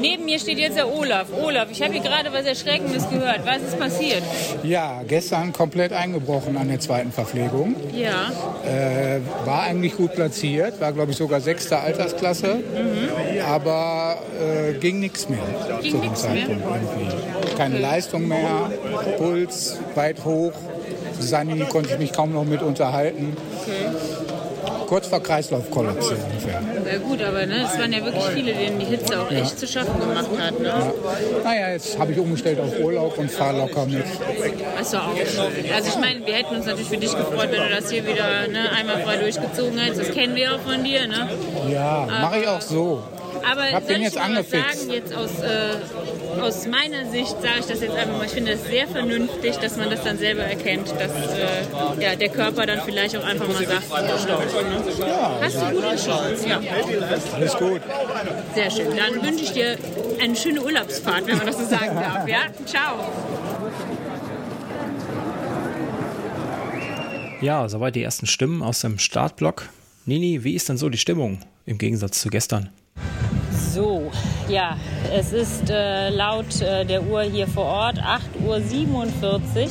Neben 0.00 0.24
mir 0.24 0.38
steht 0.38 0.58
jetzt 0.58 0.76
der 0.76 0.92
Olaf. 0.92 1.26
Olaf, 1.32 1.68
ich 1.70 1.82
habe 1.82 1.92
hier 1.92 2.02
gerade 2.02 2.32
was 2.32 2.44
Erschreckendes 2.44 3.08
gehört. 3.10 3.40
Was 3.44 3.58
ist 3.58 3.78
passiert? 3.78 4.22
Ja, 4.62 5.02
gestern 5.06 5.52
komplett 5.52 5.92
eingebrochen 5.92 6.56
an 6.56 6.68
der 6.68 6.80
zweiten 6.80 7.12
Verpflegung. 7.12 7.76
Ja. 7.94 8.30
Äh, 8.66 9.20
war 9.46 9.62
eigentlich 9.64 9.96
gut 9.96 10.14
platziert, 10.14 10.80
war 10.80 10.92
glaube 10.92 11.12
ich 11.12 11.18
sogar 11.18 11.40
sechste 11.40 11.78
Altersklasse, 11.78 12.60
aber 13.46 14.18
äh, 14.40 14.74
ging 14.74 15.00
nichts 15.00 15.28
mehr 15.28 15.40
Mhm. 15.40 15.82
Ging 15.82 15.92
zu 15.92 15.98
dem 15.98 16.10
nix 16.10 16.22
mehr? 16.22 16.32
Zeitpunkt 16.34 16.62
irgendwie. 16.64 17.56
Keine 17.56 17.78
Leistung 17.78 18.28
mehr, 18.28 18.70
Puls 19.18 19.78
weit 19.94 20.24
hoch. 20.24 20.52
Sani 21.18 21.60
konnte 21.68 21.90
ich 21.92 21.98
mich 21.98 22.12
kaum 22.12 22.32
noch 22.32 22.44
mit 22.44 22.62
unterhalten. 22.62 23.36
Kurz 24.90 25.06
vor 25.06 25.22
Kreislaufkollaps 25.22 26.08
so 26.08 26.14
ungefähr. 26.14 26.60
Na 26.84 26.98
gut, 26.98 27.22
aber 27.22 27.46
ne, 27.46 27.64
es 27.64 27.78
waren 27.78 27.92
ja 27.92 28.04
wirklich 28.04 28.24
viele, 28.24 28.52
denen 28.52 28.80
die 28.80 28.86
Hitze 28.86 29.20
auch 29.20 29.30
echt 29.30 29.56
zu 29.56 29.64
schaffen 29.68 30.00
gemacht 30.00 30.30
hat. 30.36 30.58
Ne? 30.58 30.92
Naja, 31.44 31.70
jetzt 31.70 31.96
habe 31.96 32.10
ich 32.10 32.18
umgestellt 32.18 32.58
auf 32.58 32.76
Urlaub 32.80 33.16
und 33.16 33.30
fahre 33.30 33.58
locker 33.58 33.86
mit. 33.86 34.02
Achso, 34.76 34.96
auch 34.96 35.14
schön. 35.14 35.72
Also 35.72 35.90
ich 35.90 35.96
meine, 35.96 36.26
wir 36.26 36.34
hätten 36.34 36.56
uns 36.56 36.66
natürlich 36.66 36.88
für 36.88 36.96
dich 36.96 37.16
gefreut, 37.16 37.50
wenn 37.52 37.62
du 37.62 37.68
das 37.68 37.88
hier 37.88 38.04
wieder 38.04 38.48
ne, 38.48 38.68
einmal 38.76 39.00
frei 39.04 39.18
durchgezogen 39.18 39.78
hättest. 39.78 40.08
Das 40.08 40.10
kennen 40.10 40.34
wir 40.34 40.56
auch 40.56 40.60
von 40.60 40.82
dir, 40.82 41.06
ne? 41.06 41.28
Ja, 41.72 42.08
mache 42.08 42.40
ich 42.40 42.48
auch 42.48 42.60
so. 42.60 43.04
Aber 43.50 43.68
Ich 43.68 43.74
hab 43.74 43.82
soll 43.84 43.92
den 43.94 44.02
ich 44.02 44.08
jetzt 44.08 44.18
angefixt. 44.18 44.78
sagen, 44.80 44.90
jetzt 44.92 45.14
aus, 45.14 45.30
äh, 45.40 46.40
aus 46.40 46.66
meiner 46.66 47.10
Sicht 47.10 47.30
sage 47.40 47.60
ich 47.60 47.66
das 47.66 47.80
jetzt 47.80 47.96
einfach 47.96 48.16
mal. 48.18 48.26
Ich 48.26 48.32
finde 48.32 48.52
es 48.52 48.64
sehr 48.64 48.86
vernünftig, 48.88 49.56
dass 49.56 49.76
man 49.76 49.90
das 49.90 50.02
dann 50.02 50.18
selber 50.18 50.42
erkennt, 50.42 50.88
dass 50.90 51.10
äh, 51.12 52.02
ja, 52.02 52.16
der 52.16 52.28
Körper 52.28 52.66
dann 52.66 52.80
vielleicht 52.84 53.16
auch 53.16 53.24
einfach 53.24 53.48
mal 53.48 53.64
sagt, 53.64 53.84
stopp. 54.22 54.42
Hast 55.40 55.56
du 55.56 55.70
gut 55.74 55.84
entschieden? 55.84 56.48
Ja, 56.48 56.60
Alles 57.34 57.54
gut. 57.56 57.80
sehr 58.54 58.70
schön. 58.70 58.88
Dann 58.96 59.22
wünsche 59.22 59.44
ich 59.44 59.52
dir 59.52 59.76
eine 60.22 60.36
schöne 60.36 60.62
Urlaubsfahrt, 60.62 61.26
wenn 61.26 61.36
man 61.38 61.46
das 61.46 61.58
so 61.58 61.64
sagen 61.64 61.94
darf. 61.96 62.28
Ja, 62.28 62.38
ciao. 62.66 62.96
Ja, 67.40 67.68
soweit 67.68 67.94
die 67.96 68.02
ersten 68.02 68.26
Stimmen 68.26 68.62
aus 68.62 68.80
dem 68.80 68.98
Startblock. 68.98 69.68
Nini, 70.04 70.44
wie 70.44 70.54
ist 70.54 70.68
denn 70.68 70.76
so 70.76 70.88
die 70.90 70.98
Stimmung 70.98 71.38
im 71.66 71.78
Gegensatz 71.78 72.20
zu 72.20 72.28
gestern? 72.28 72.68
So, 73.72 74.10
ja, 74.48 74.76
es 75.14 75.32
ist 75.32 75.70
äh, 75.70 76.08
laut 76.08 76.60
äh, 76.60 76.84
der 76.84 77.04
Uhr 77.04 77.22
hier 77.22 77.46
vor 77.46 77.66
Ort 77.66 78.00
8.47 78.00 78.42
Uhr. 78.96 79.68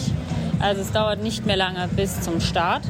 Also 0.61 0.81
es 0.81 0.93
dauert 0.93 1.21
nicht 1.21 1.45
mehr 1.45 1.57
lange 1.57 1.85
bis 1.89 2.21
zum 2.21 2.39
Start. 2.39 2.83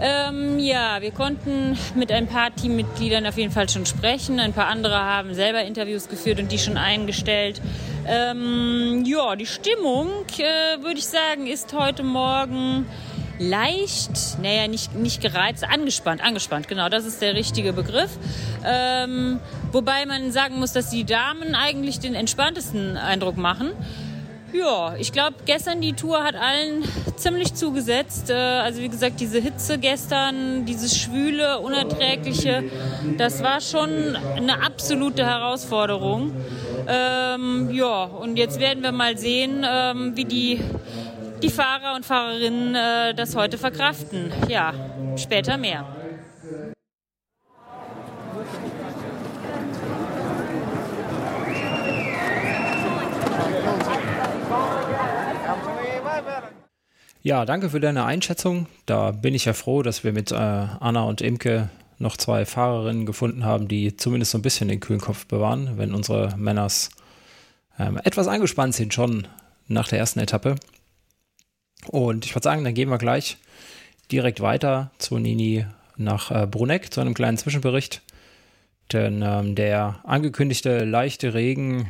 Ähm, 0.00 0.58
ja, 0.58 1.02
wir 1.02 1.10
konnten 1.10 1.76
mit 1.94 2.10
ein 2.10 2.28
paar 2.28 2.54
Teammitgliedern 2.54 3.26
auf 3.26 3.36
jeden 3.36 3.52
Fall 3.52 3.68
schon 3.68 3.84
sprechen. 3.84 4.40
Ein 4.40 4.54
paar 4.54 4.68
andere 4.68 4.98
haben 4.98 5.34
selber 5.34 5.64
Interviews 5.64 6.08
geführt 6.08 6.38
und 6.40 6.50
die 6.50 6.58
schon 6.58 6.78
eingestellt. 6.78 7.60
Ähm, 8.06 9.02
ja, 9.04 9.36
die 9.36 9.44
Stimmung, 9.44 10.08
äh, 10.38 10.82
würde 10.82 10.98
ich 10.98 11.06
sagen, 11.06 11.46
ist 11.46 11.74
heute 11.74 12.04
Morgen 12.04 12.86
leicht, 13.38 14.38
naja, 14.42 14.68
nicht, 14.68 14.94
nicht 14.94 15.20
gereizt, 15.20 15.64
angespannt, 15.64 16.22
angespannt, 16.22 16.68
genau, 16.68 16.88
das 16.88 17.04
ist 17.04 17.22
der 17.22 17.34
richtige 17.34 17.72
Begriff. 17.72 18.10
Ähm, 18.64 19.40
wobei 19.72 20.06
man 20.06 20.32
sagen 20.32 20.58
muss, 20.58 20.72
dass 20.72 20.90
die 20.90 21.04
Damen 21.04 21.54
eigentlich 21.54 22.00
den 22.00 22.14
entspanntesten 22.14 22.96
Eindruck 22.96 23.36
machen. 23.36 23.72
Ja, 24.50 24.96
ich 24.98 25.12
glaube, 25.12 25.36
gestern 25.44 25.82
die 25.82 25.92
Tour 25.92 26.24
hat 26.24 26.34
allen 26.34 26.82
ziemlich 27.16 27.52
zugesetzt. 27.52 28.30
Äh, 28.30 28.34
Also 28.34 28.80
wie 28.80 28.88
gesagt, 28.88 29.20
diese 29.20 29.40
Hitze 29.40 29.76
gestern, 29.78 30.64
dieses 30.64 30.98
schwüle, 30.98 31.58
unerträgliche, 31.58 32.64
das 33.18 33.42
war 33.42 33.60
schon 33.60 34.16
eine 34.36 34.62
absolute 34.62 35.26
Herausforderung. 35.26 36.32
Ähm, 36.88 37.70
ja, 37.72 38.04
und 38.04 38.38
jetzt 38.38 38.58
werden 38.58 38.82
wir 38.82 38.92
mal 38.92 39.18
sehen, 39.18 39.66
ähm, 39.68 40.16
wie 40.16 40.24
die, 40.24 40.60
die 41.42 41.50
Fahrer 41.50 41.94
und 41.94 42.04
Fahrerinnen 42.04 42.74
äh, 42.74 43.14
das 43.14 43.36
heute 43.36 43.58
verkraften. 43.58 44.32
Ja, 44.48 44.72
später 45.16 45.56
mehr. 45.56 45.86
Ja, 57.22 57.44
danke 57.44 57.68
für 57.68 57.80
deine 57.80 58.04
Einschätzung. 58.04 58.66
Da 58.86 59.10
bin 59.10 59.34
ich 59.34 59.44
ja 59.44 59.52
froh, 59.52 59.82
dass 59.82 60.04
wir 60.04 60.12
mit 60.12 60.32
äh, 60.32 60.34
Anna 60.34 61.02
und 61.02 61.20
Imke 61.20 61.68
noch 61.98 62.16
zwei 62.16 62.46
Fahrerinnen 62.46 63.06
gefunden 63.06 63.44
haben, 63.44 63.68
die 63.68 63.96
zumindest 63.96 64.32
so 64.32 64.38
ein 64.38 64.42
bisschen 64.42 64.68
den 64.68 64.80
kühlen 64.80 65.00
Kopf 65.00 65.26
bewahren, 65.26 65.72
wenn 65.76 65.94
unsere 65.94 66.34
Männers 66.36 66.90
ähm, 67.78 68.00
etwas 68.04 68.28
angespannt 68.28 68.74
sind 68.74 68.94
schon 68.94 69.26
nach 69.66 69.88
der 69.88 69.98
ersten 69.98 70.20
Etappe. 70.20 70.56
Und 71.88 72.24
ich 72.24 72.34
würde 72.34 72.44
sagen, 72.44 72.64
dann 72.64 72.74
gehen 72.74 72.88
wir 72.88 72.98
gleich 72.98 73.38
direkt 74.10 74.40
weiter 74.40 74.90
zu 74.98 75.18
Nini 75.18 75.66
nach 75.96 76.30
äh, 76.30 76.46
Bruneck 76.46 76.92
zu 76.92 77.00
einem 77.00 77.14
kleinen 77.14 77.38
Zwischenbericht. 77.38 78.02
Denn 78.92 79.22
ähm, 79.22 79.54
der 79.54 80.00
angekündigte 80.04 80.84
leichte 80.84 81.34
Regen 81.34 81.88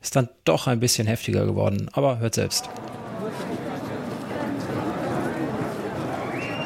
ist 0.00 0.16
dann 0.16 0.28
doch 0.44 0.66
ein 0.66 0.80
bisschen 0.80 1.06
heftiger 1.06 1.46
geworden. 1.46 1.88
Aber 1.92 2.18
hört 2.18 2.34
selbst. 2.34 2.68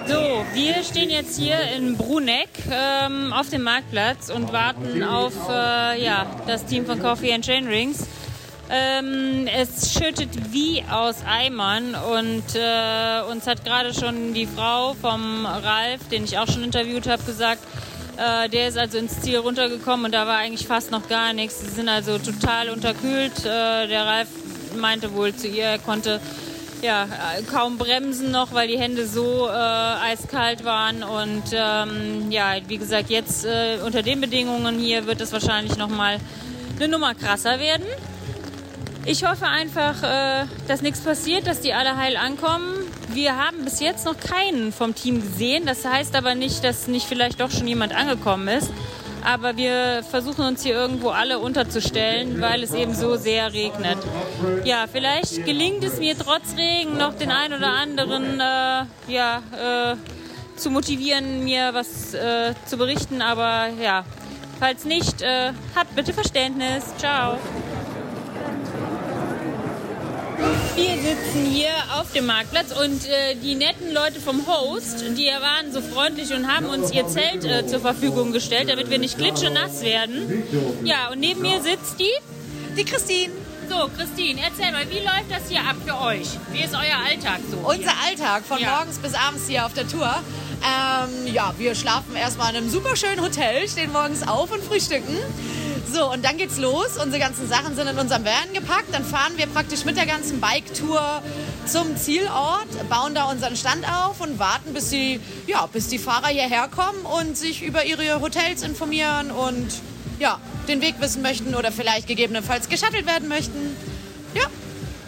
So, 0.07 0.45
wir 0.55 0.85
stehen 0.85 1.11
jetzt 1.11 1.39
hier 1.39 1.59
in 1.77 1.97
Bruneck 1.97 2.49
ähm, 2.71 3.33
auf 3.33 3.51
dem 3.51 3.63
Marktplatz 3.63 4.31
und 4.31 4.53
warten 4.53 5.03
auf 5.03 5.35
äh, 5.51 6.03
ja, 6.03 6.27
das 6.47 6.65
Team 6.65 6.87
von 6.87 7.01
Coffee 7.01 7.33
and 7.33 7.45
Chain 7.45 7.67
Rings. 7.67 8.07
Ähm, 8.69 9.47
es 9.47 9.93
schüttet 9.93 10.53
wie 10.53 10.83
aus 10.91 11.17
Eimern 11.25 11.95
und 11.95 12.43
äh, 12.55 13.23
uns 13.31 13.47
hat 13.47 13.65
gerade 13.65 13.95
schon 13.95 14.35
die 14.35 14.47
Frau 14.47 14.95
vom 14.95 15.47
Ralf, 15.47 16.09
den 16.11 16.25
ich 16.25 16.37
auch 16.39 16.49
schon 16.49 16.65
interviewt 16.65 17.07
habe, 17.07 17.23
gesagt, 17.23 17.63
äh, 18.17 18.49
der 18.49 18.69
ist 18.69 18.77
also 18.77 18.99
ins 18.99 19.21
Ziel 19.21 19.39
runtergekommen 19.39 20.07
und 20.07 20.13
da 20.13 20.27
war 20.27 20.39
eigentlich 20.39 20.67
fast 20.67 20.91
noch 20.91 21.09
gar 21.09 21.33
nichts. 21.33 21.61
Sie 21.61 21.71
sind 21.71 21.89
also 21.89 22.19
total 22.19 22.71
unterkühlt. 22.71 23.39
Äh, 23.45 23.87
der 23.87 24.05
Ralf 24.05 24.29
meinte 24.77 25.15
wohl 25.15 25.35
zu 25.35 25.47
ihr, 25.47 25.65
er 25.65 25.79
konnte 25.79 26.21
ja, 26.83 27.09
kaum 27.51 27.79
bremsen 27.79 28.31
noch, 28.31 28.53
weil 28.53 28.69
die 28.69 28.79
Hände 28.79 29.07
so 29.07 29.49
äh, 29.49 29.51
eiskalt 29.51 30.65
waren. 30.65 31.03
Und 31.03 31.45
ähm, 31.53 32.31
ja, 32.31 32.57
wie 32.67 32.79
gesagt, 32.79 33.11
jetzt 33.11 33.45
äh, 33.45 33.79
unter 33.85 34.03
den 34.03 34.21
Bedingungen 34.21 34.79
hier 34.79 35.07
wird 35.07 35.21
es 35.21 35.33
wahrscheinlich 35.33 35.77
nochmal 35.77 36.19
eine 36.77 36.89
Nummer 36.89 37.15
krasser 37.15 37.59
werden. 37.59 37.87
Ich 39.09 39.25
hoffe 39.25 39.47
einfach, 39.47 40.03
äh, 40.03 40.47
dass 40.67 40.83
nichts 40.83 40.99
passiert, 41.01 41.47
dass 41.47 41.61
die 41.61 41.73
alle 41.73 41.97
heil 41.97 42.17
ankommen. 42.17 42.75
Wir 43.11 43.37
haben 43.37 43.65
bis 43.65 43.79
jetzt 43.79 44.05
noch 44.05 44.19
keinen 44.19 44.73
vom 44.73 44.97
Team 44.97 45.21
gesehen. 45.21 45.65
Das 45.65 45.85
heißt 45.85 46.17
aber 46.17 46.35
nicht, 46.35 46.65
dass 46.65 46.89
nicht 46.89 47.07
vielleicht 47.07 47.41
doch 47.41 47.53
schon 47.53 47.69
jemand 47.69 47.95
angekommen 47.95 48.49
ist. 48.49 48.69
Aber 49.25 49.57
wir 49.57 50.03
versuchen 50.11 50.45
uns 50.45 50.65
hier 50.65 50.75
irgendwo 50.75 51.11
alle 51.11 51.39
unterzustellen, 51.39 52.41
weil 52.41 52.65
es 52.65 52.75
eben 52.75 52.97
so 52.97 53.15
sehr 53.15 53.53
regnet. 53.53 53.99
Ja, 54.65 54.87
vielleicht 54.91 55.45
gelingt 55.45 55.85
es 55.85 56.01
mir 56.01 56.19
trotz 56.19 56.57
Regen 56.57 56.97
noch 56.97 57.15
den 57.15 57.31
einen 57.31 57.55
oder 57.55 57.73
anderen 57.75 58.41
äh, 58.41 59.13
ja, 59.13 59.43
äh, 59.93 59.97
zu 60.57 60.71
motivieren, 60.71 61.45
mir 61.45 61.75
was 61.75 62.13
äh, 62.13 62.55
zu 62.67 62.77
berichten. 62.77 63.23
Aber 63.23 63.69
ja, 63.81 64.05
falls 64.59 64.85
nicht, 64.85 65.23
äh, 65.23 65.53
habt 65.77 65.95
bitte 65.95 66.13
Verständnis. 66.13 66.85
Ciao. 66.99 67.39
Wir 70.77 70.93
sitzen 71.03 71.47
hier 71.51 71.71
auf 71.99 72.13
dem 72.13 72.27
Marktplatz 72.27 72.71
und 72.79 73.07
äh, 73.09 73.35
die 73.43 73.55
netten 73.55 73.93
Leute 73.95 74.21
vom 74.21 74.47
Host, 74.47 75.03
die 75.17 75.27
waren 75.29 75.73
so 75.73 75.81
freundlich 75.81 76.33
und 76.35 76.47
haben 76.55 76.67
uns 76.67 76.93
ihr 76.93 77.07
Zelt 77.09 77.45
äh, 77.45 77.67
zur 77.67 77.81
Verfügung 77.81 78.33
gestellt, 78.33 78.69
damit 78.71 78.91
wir 78.91 78.99
nicht 78.99 79.17
klitschenass 79.17 79.81
werden. 79.83 80.43
Ja, 80.85 81.09
und 81.11 81.21
neben 81.21 81.41
mir 81.41 81.63
sitzt 81.63 81.99
die, 81.99 82.13
die 82.77 82.85
Christine. 82.85 83.33
So, 83.71 83.89
Christine, 83.97 84.41
erzähl 84.45 84.71
mal, 84.71 84.89
wie 84.91 84.99
läuft 84.99 85.31
das 85.31 85.49
hier 85.49 85.61
ab 85.61 85.77
für 85.85 85.99
euch? 86.01 86.29
Wie 86.53 86.61
ist 86.63 86.75
euer 86.75 86.99
Alltag 87.09 87.41
so? 87.51 87.57
Unser 87.57 87.93
Alltag 88.07 88.45
von 88.47 88.59
Ja. 88.61 88.77
morgens 88.77 88.99
bis 88.99 89.15
abends 89.15 89.49
hier 89.49 89.65
auf 89.67 89.73
der 89.73 89.89
Tour. 89.89 90.15
Ähm, 90.63 91.33
ja, 91.35 91.53
wir 91.59 91.75
schlafen 91.75 92.15
erstmal 92.17 92.51
in 92.51 92.59
einem 92.59 92.71
super 92.71 92.95
schönen 92.97 93.21
Hotel, 93.23 93.69
stehen 93.69 93.93
morgens 93.93 94.29
auf 94.29 94.53
und 94.53 94.63
frühstücken. 94.63 95.17
So, 95.93 96.11
und 96.13 96.25
dann 96.25 96.37
geht's 96.37 96.59
los. 96.59 96.97
Unsere 97.03 97.19
ganzen 97.19 97.49
Sachen 97.49 97.75
sind 97.77 97.89
in 97.89 97.99
unserem 97.99 98.25
Van 98.25 98.53
gepackt. 98.53 98.93
Dann 98.93 99.05
fahren 99.05 99.33
wir 99.37 99.47
praktisch 99.47 99.85
mit 99.85 99.97
der 99.97 100.07
ganzen 100.07 100.41
Bike-Tour 100.41 101.23
zum 101.67 101.97
Zielort, 101.97 102.67
bauen 102.89 103.15
da 103.15 103.25
unseren 103.25 103.57
Stand 103.57 103.85
auf 103.89 104.21
und 104.21 104.39
warten, 104.39 104.73
bis 104.73 104.91
die, 104.91 105.21
ja, 105.47 105.67
bis 105.67 105.89
die 105.89 105.99
Fahrer 105.99 106.29
hierher 106.29 106.69
kommen 106.69 107.05
und 107.21 107.37
sich 107.37 107.63
über 107.63 107.85
ihre 107.85 108.21
Hotels 108.21 108.63
informieren 108.63 109.31
und 109.31 109.69
ja, 110.19 110.41
den 110.69 110.81
Weg 110.81 110.97
wissen 111.01 111.23
möchten 111.23 111.55
oder 111.55 111.73
vielleicht 111.73 112.07
gegebenenfalls 112.07 112.69
geschattelt 112.69 113.07
werden 113.07 113.29
möchten. 113.29 113.77
Ja. 114.35 114.45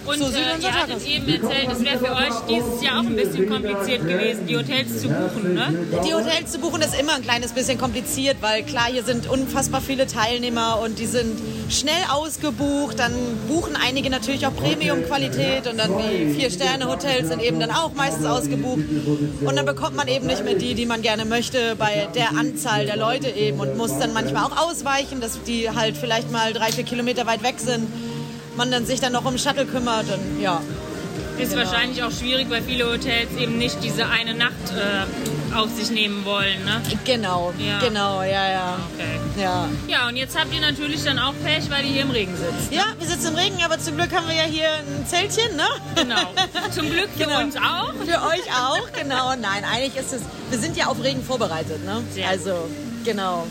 Und 0.09 0.19
so 0.19 0.25
äh, 0.27 0.62
ihr 0.62 0.73
hattet 0.75 1.07
eben 1.07 1.29
erzählt, 1.29 1.69
es 1.71 1.85
wäre 1.85 1.99
für 1.99 2.12
euch 2.12 2.35
dieses 2.49 2.83
Jahr 2.83 3.00
auch 3.00 3.07
ein 3.07 3.15
bisschen 3.15 3.49
kompliziert 3.49 4.09
gewesen, 4.09 4.47
die 4.47 4.57
Hotels 4.57 5.03
zu 5.03 5.09
buchen, 5.09 5.55
ne? 5.55 5.87
Die 6.07 6.15
Hotels 6.15 6.53
zu 6.53 6.59
buchen 6.59 6.81
ist 6.81 6.99
immer 6.99 7.15
ein 7.15 7.23
kleines 7.23 7.53
bisschen 7.53 7.77
kompliziert, 7.77 8.38
weil 8.41 8.62
klar, 8.62 8.87
hier 8.91 9.05
sind 9.05 9.29
unfassbar 9.29 9.83
viele 9.83 10.07
Teilnehmer 10.07 10.81
und 10.83 10.99
die 10.99 11.07
sind 11.07 11.38
schnell 11.69 12.03
ausgebucht. 12.11 12.99
Dann 12.99 13.12
buchen 13.49 13.77
einige 13.77 14.09
natürlich 14.09 14.47
auch 14.47 14.57
Premium-Qualität 14.57 15.67
und 15.67 15.79
dann 15.79 15.91
die 15.99 16.33
Vier-Sterne-Hotels 16.33 17.29
sind 17.29 17.43
eben 17.43 17.61
dann 17.61 17.71
auch 17.71 17.93
meistens 17.95 18.25
ausgebucht. 18.25 18.85
Und 19.45 19.57
dann 19.57 19.67
bekommt 19.67 19.95
man 19.95 20.09
eben 20.09 20.27
nicht 20.27 20.43
mehr 20.45 20.55
die, 20.55 20.75
die 20.75 20.87
man 20.87 21.03
gerne 21.03 21.27
möchte 21.27 21.77
bei 21.77 22.09
der 22.15 22.31
Anzahl 22.31 22.87
der 22.87 22.97
Leute 22.97 23.29
eben 23.29 23.61
und 23.61 23.77
muss 23.77 23.99
dann 23.99 24.15
manchmal 24.15 24.45
auch 24.45 24.69
ausweichen, 24.69 25.21
dass 25.21 25.43
die 25.43 25.71
halt 25.71 25.97
vielleicht 25.97 26.33
mal 26.33 26.53
drei, 26.55 26.73
vier 26.73 26.85
Kilometer 26.85 27.27
weit 27.27 27.43
weg 27.43 27.57
sind. 27.59 27.87
Man 28.59 28.71
dann 28.73 28.85
sich 28.85 28.99
dann 29.00 29.12
noch 29.12 29.25
um 29.25 29.38
Shuttle 29.38 29.67
kümmert 29.67 30.07
und 30.12 30.41
ja. 30.41 30.61
Ist 31.38 31.53
Genau. 31.53 31.62
wahrscheinlich 31.65 32.03
auch 32.03 32.11
schwierig, 32.11 32.50
weil 32.50 32.61
viele 32.62 32.85
Hotels 32.93 33.31
eben 33.38 33.57
nicht 33.59 33.77
diese 33.85 34.09
eine 34.09 34.35
Nacht 34.35 34.53
äh, 34.77 35.55
auf 35.57 35.69
sich 35.71 35.91
nehmen 35.91 36.25
wollen, 36.25 36.65
ne? 36.65 36.83
Genau, 37.05 37.53
Ja. 37.57 37.79
genau, 37.79 38.23
ja, 38.23 38.50
ja. 38.50 38.79
Okay. 38.93 39.41
Ja. 39.41 39.69
Ja, 39.87 40.09
und 40.09 40.17
jetzt 40.17 40.37
habt 40.37 40.53
ihr 40.53 40.61
natürlich 40.61 41.05
dann 41.05 41.21
auch 41.21 41.33
Pech, 41.45 41.71
weil 41.71 41.85
ihr 41.85 41.93
hier 41.93 42.03
im 42.03 42.11
Regen 42.11 42.35
sitzt. 42.37 42.73
Ja, 42.73 42.83
wir 42.99 43.07
sitzen 43.07 43.29
im 43.29 43.35
Regen, 43.37 43.65
aber 43.65 43.79
zum 43.79 43.97
Glück 43.97 44.12
haben 44.12 44.27
wir 44.27 44.35
ja 44.35 44.43
hier 44.43 44.67
ein 44.69 45.07
Zeltchen, 45.07 45.55
ne? 45.57 45.69
Genau. 45.95 46.17
Zum 46.73 46.91
Glück 46.91 47.09
für 47.17 47.23
Genau. 47.27 47.41
uns 47.43 47.55
auch. 47.55 47.93
Für 48.05 48.21
euch 48.27 48.50
auch, 48.61 48.93
genau. 49.00 49.31
Nein, 49.41 49.62
eigentlich 49.73 49.97
ist 49.97 50.12
es, 50.12 50.23
wir 50.50 50.59
sind 50.59 50.77
ja 50.77 50.87
auf 50.87 51.00
Regen 51.05 51.23
vorbereitet, 51.23 51.85
ne? 51.87 52.03
Sehr. 52.12 52.29
Also, 52.29 52.69
genau. 53.05 53.47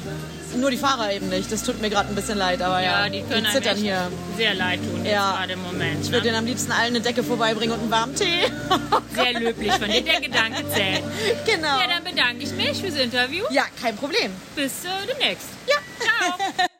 Nur 0.59 0.71
die 0.71 0.77
Fahrer 0.77 1.11
eben 1.13 1.29
nicht. 1.29 1.51
Das 1.51 1.63
tut 1.63 1.79
mir 1.81 1.89
gerade 1.89 2.09
ein 2.09 2.15
bisschen 2.15 2.37
leid, 2.37 2.61
aber 2.61 2.81
ja, 2.81 3.03
Ja, 3.05 3.09
die 3.09 3.21
können 3.21 3.45
einem 3.45 3.53
zittern 3.55 3.77
hier. 3.77 4.11
sehr 4.37 4.53
leid 4.55 4.79
tun, 4.79 5.05
Ja. 5.05 5.33
gerade 5.37 5.53
im 5.53 5.61
Moment. 5.63 6.01
Ich 6.01 6.07
würde 6.07 6.17
ne? 6.17 6.23
denen 6.23 6.35
am 6.37 6.45
liebsten 6.45 6.71
allen 6.71 6.87
eine 6.95 7.01
Decke 7.01 7.23
vorbeibringen 7.23 7.73
und 7.75 7.81
einen 7.81 7.91
warmen 7.91 8.15
Tee. 8.15 8.43
Sehr 9.15 9.39
löblich 9.39 9.71
von 9.73 9.89
dir, 9.89 10.01
der 10.01 10.21
Gedanke 10.21 10.63
zählt. 10.69 11.03
Genau. 11.45 11.79
Ja, 11.79 11.87
dann 11.87 12.03
bedanke 12.03 12.43
ich 12.43 12.51
mich 12.53 12.77
fürs 12.81 12.95
Interview. 12.95 13.43
Ja, 13.51 13.63
kein 13.81 13.95
Problem. 13.95 14.31
Bis 14.55 14.85
äh, 14.85 14.89
demnächst. 15.07 15.47
Ja. 15.67 15.75
Ciao. 15.99 16.37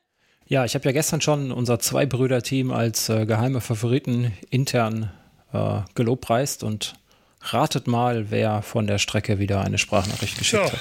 Ja, 0.49 0.63
ich 0.63 0.75
habe 0.75 0.85
ja 0.85 0.93
gestern 0.93 1.19
schon 1.19 1.51
unser 1.51 1.77
Zwei-Brüder-Team 1.77 2.71
als 2.71 3.09
äh, 3.09 3.25
geheime 3.25 3.59
Favoriten 3.59 4.31
intern 4.49 5.11
äh, 5.51 5.79
gelobpreist 5.93 6.63
und 6.63 6.93
ratet 7.41 7.87
mal, 7.87 8.31
wer 8.31 8.61
von 8.61 8.87
der 8.87 8.97
Strecke 8.97 9.39
wieder 9.39 9.59
eine 9.59 9.77
Sprachnachricht 9.77 10.37
geschickt 10.37 10.63
So. 10.65 10.71
hat. 10.71 10.79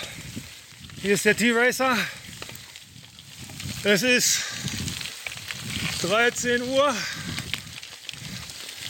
Hier 1.03 1.15
ist 1.15 1.25
der 1.25 1.37
T-Racer. 1.37 1.97
Es 3.88 4.02
ist 4.02 4.40
13 6.02 6.61
Uhr. 6.61 6.93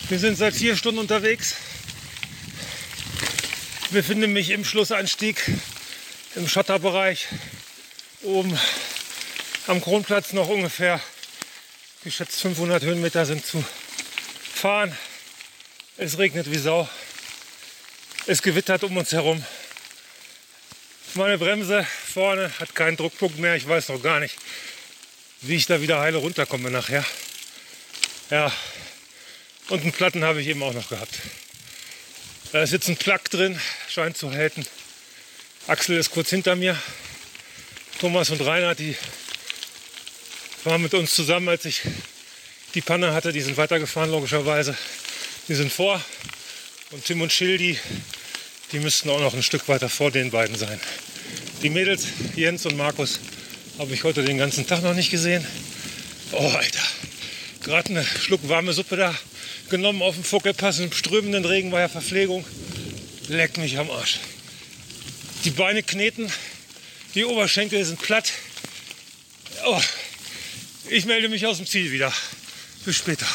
Wir 0.09 0.19
sind 0.19 0.39
seit 0.39 0.55
vier 0.55 0.75
Stunden 0.75 1.01
unterwegs. 1.01 1.55
Ich 3.83 3.91
befinde 3.91 4.27
mich 4.27 4.49
im 4.49 4.65
Schlussanstieg 4.65 5.51
im 6.35 6.49
Schotterbereich. 6.49 7.29
Oben 8.23 8.59
am 9.67 9.83
Kronplatz 9.83 10.33
noch 10.33 10.49
ungefähr 10.49 10.99
geschätzt 12.03 12.41
500 12.41 12.83
Höhenmeter 12.83 13.27
sind 13.27 13.45
zu 13.45 13.63
fahren. 14.55 14.97
Es 15.99 16.17
regnet 16.17 16.51
wie 16.51 16.57
Sau. 16.57 16.89
Es 18.27 18.41
gewittert 18.41 18.83
um 18.83 18.97
uns 18.97 19.13
herum. 19.13 19.45
Meine 21.13 21.37
Bremse 21.37 21.87
vorne 22.15 22.51
hat 22.59 22.75
keinen 22.75 22.97
Druckpunkt 22.97 23.39
mehr. 23.39 23.57
Ich 23.57 23.69
weiß 23.69 23.91
noch 23.91 24.03
gar 24.03 24.21
nicht, 24.21 24.39
wie 25.41 25.57
ich 25.57 25.67
da 25.67 25.81
wieder 25.81 26.01
heile 26.01 26.19
runterkomme 26.19 26.71
nachher. 26.71 27.05
Ja, 28.31 28.53
und 29.69 29.83
einen 29.83 29.93
Platten 29.93 30.25
habe 30.25 30.41
ich 30.41 30.49
eben 30.49 30.63
auch 30.63 30.73
noch 30.73 30.89
gehabt. 30.89 31.19
Da 32.53 32.63
ist 32.63 32.73
jetzt 32.73 32.89
ein 32.89 32.97
Plug 32.97 33.19
drin, 33.31 33.61
scheint 33.89 34.17
zu 34.17 34.31
halten. 34.31 34.65
Axel 35.67 35.97
ist 35.97 36.11
kurz 36.11 36.31
hinter 36.31 36.55
mir. 36.55 36.81
Thomas 37.99 38.31
und 38.31 38.41
Reinhard, 38.41 38.79
die 38.79 38.97
waren 40.65 40.83
mit 40.83 40.95
uns 40.95 41.15
zusammen, 41.15 41.49
als 41.49 41.65
ich 41.65 41.83
die 42.75 42.81
Panne 42.81 43.13
hatte. 43.13 43.33
Die 43.33 43.41
sind 43.41 43.57
weitergefahren, 43.57 44.11
logischerweise. 44.11 44.77
Die 45.49 45.55
sind 45.55 45.73
vor. 45.73 46.01
Und 46.93 47.05
Tim 47.05 47.21
und 47.21 47.33
Schildi, 47.33 47.79
die 48.71 48.79
müssten 48.79 49.11
auch 49.11 49.21
noch 49.21 49.35
ein 49.35 49.43
Stück 49.43 49.69
weiter 49.69 49.89
vor 49.89 50.13
den 50.13 50.31
beiden 50.31 50.57
sein. 50.57 50.81
Die 51.63 51.71
Mädels, 51.71 52.07
Jens 52.37 52.65
und 52.67 52.77
Markus, 52.77 53.19
habe 53.79 53.93
ich 53.93 54.05
heute 54.05 54.25
den 54.25 54.39
ganzen 54.39 54.67
Tag 54.67 54.83
noch 54.83 54.95
nicht 54.95 55.11
gesehen. 55.11 55.47
Oh, 56.33 56.49
Alter. 56.49 56.83
Gerade 57.63 57.91
eine 57.91 58.05
Schluck 58.05 58.49
warme 58.49 58.73
Suppe 58.73 58.97
da 58.97 59.15
genommen 59.69 60.03
auf 60.03 60.15
dem 60.15 60.25
Fuckelpass 60.25 60.79
im 60.79 60.93
strömenden 60.93 61.45
Regen 61.45 61.71
bei 61.71 61.81
der 61.81 61.89
Verpflegung. 61.89 62.45
Leck 63.29 63.57
mich 63.59 63.79
am 63.79 63.91
Arsch. 63.91 64.21
Die 65.45 65.51
Beine 65.51 65.83
kneten, 65.83 66.31
die 67.15 67.25
Oberschenkel 67.25 67.85
sind 67.85 68.01
platt. 68.01 68.33
Oh, 69.67 69.81
ich 70.89 71.05
melde 71.05 71.29
mich 71.29 71.47
aus 71.47 71.57
dem 71.57 71.67
Ziel 71.67 71.91
wieder. 71.91 72.13
Bis 72.85 72.97
später. 72.97 73.27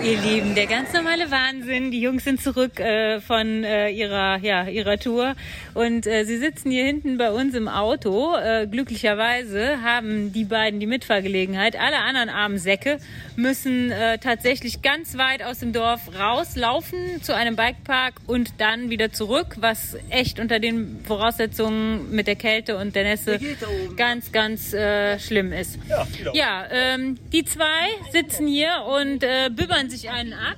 Ihr 0.00 0.16
Lieben, 0.16 0.54
der 0.54 0.66
ganz 0.66 0.92
normale 0.92 1.28
Wahnsinn. 1.32 1.90
Die 1.90 2.00
Jungs 2.00 2.22
sind 2.22 2.40
zurück 2.40 2.78
äh, 2.78 3.20
von 3.20 3.64
äh, 3.64 3.90
ihrer, 3.90 4.38
ja, 4.38 4.68
ihrer 4.68 4.96
Tour 4.96 5.34
und 5.74 6.06
äh, 6.06 6.24
sie 6.24 6.38
sitzen 6.38 6.70
hier 6.70 6.84
hinten 6.84 7.18
bei 7.18 7.32
uns 7.32 7.54
im 7.54 7.66
Auto. 7.66 8.36
Äh, 8.36 8.68
glücklicherweise 8.68 9.82
haben 9.82 10.32
die 10.32 10.44
beiden 10.44 10.78
die 10.78 10.86
Mitfahrgelegenheit. 10.86 11.74
Alle 11.76 11.98
anderen 11.98 12.28
armen 12.28 12.58
Säcke 12.58 12.98
müssen 13.34 13.90
äh, 13.90 14.18
tatsächlich 14.18 14.82
ganz 14.82 15.18
weit 15.18 15.42
aus 15.42 15.58
dem 15.58 15.72
Dorf 15.72 16.02
rauslaufen 16.16 17.20
zu 17.22 17.34
einem 17.34 17.56
Bikepark 17.56 18.14
und 18.28 18.52
dann 18.58 18.90
wieder 18.90 19.12
zurück, 19.12 19.56
was 19.58 19.96
echt 20.10 20.38
unter 20.38 20.60
den 20.60 21.00
Voraussetzungen 21.04 22.12
mit 22.12 22.28
der 22.28 22.36
Kälte 22.36 22.76
und 22.76 22.94
der 22.94 23.02
Nässe 23.02 23.40
ganz, 23.96 24.30
ganz 24.30 24.72
äh, 24.72 25.18
schlimm 25.18 25.52
ist. 25.52 25.76
Ja, 26.34 26.66
ähm, 26.70 27.18
die 27.32 27.44
zwei 27.44 27.88
sitzen 28.12 28.46
hier 28.46 28.84
und 28.86 29.24
äh, 29.24 29.50
bibbern 29.88 29.90
sich 29.90 30.10
einen 30.10 30.32
ab. 30.32 30.56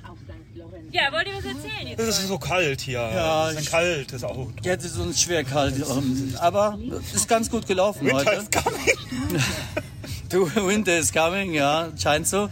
Ja, 0.91 1.11
wollt 1.11 1.27
ihr 1.27 1.33
was 1.33 1.45
erzählen 1.45 1.87
jetzt? 1.87 1.99
Es 1.99 2.19
ist 2.19 2.27
so 2.27 2.37
kalt 2.37 2.81
hier. 2.81 2.99
Ja, 2.99 3.49
es 3.49 3.59
ist 3.59 3.67
ein 3.67 3.71
kaltes 3.71 4.23
Auto. 4.23 4.51
Jetzt 4.61 4.85
ist 4.85 4.97
uns 4.97 5.21
schwer 5.21 5.43
kalt. 5.43 5.75
Aber 6.39 6.77
ist 7.13 7.27
ganz 7.27 7.49
gut 7.49 7.65
gelaufen 7.67 8.07
Winter 8.07 8.17
heute. 8.17 8.31
is 8.31 8.49
coming. 8.51 9.43
du, 10.29 10.67
Winter 10.67 10.97
is 10.97 11.11
coming, 11.13 11.53
ja, 11.53 11.89
scheint 11.97 12.27
so. 12.27 12.49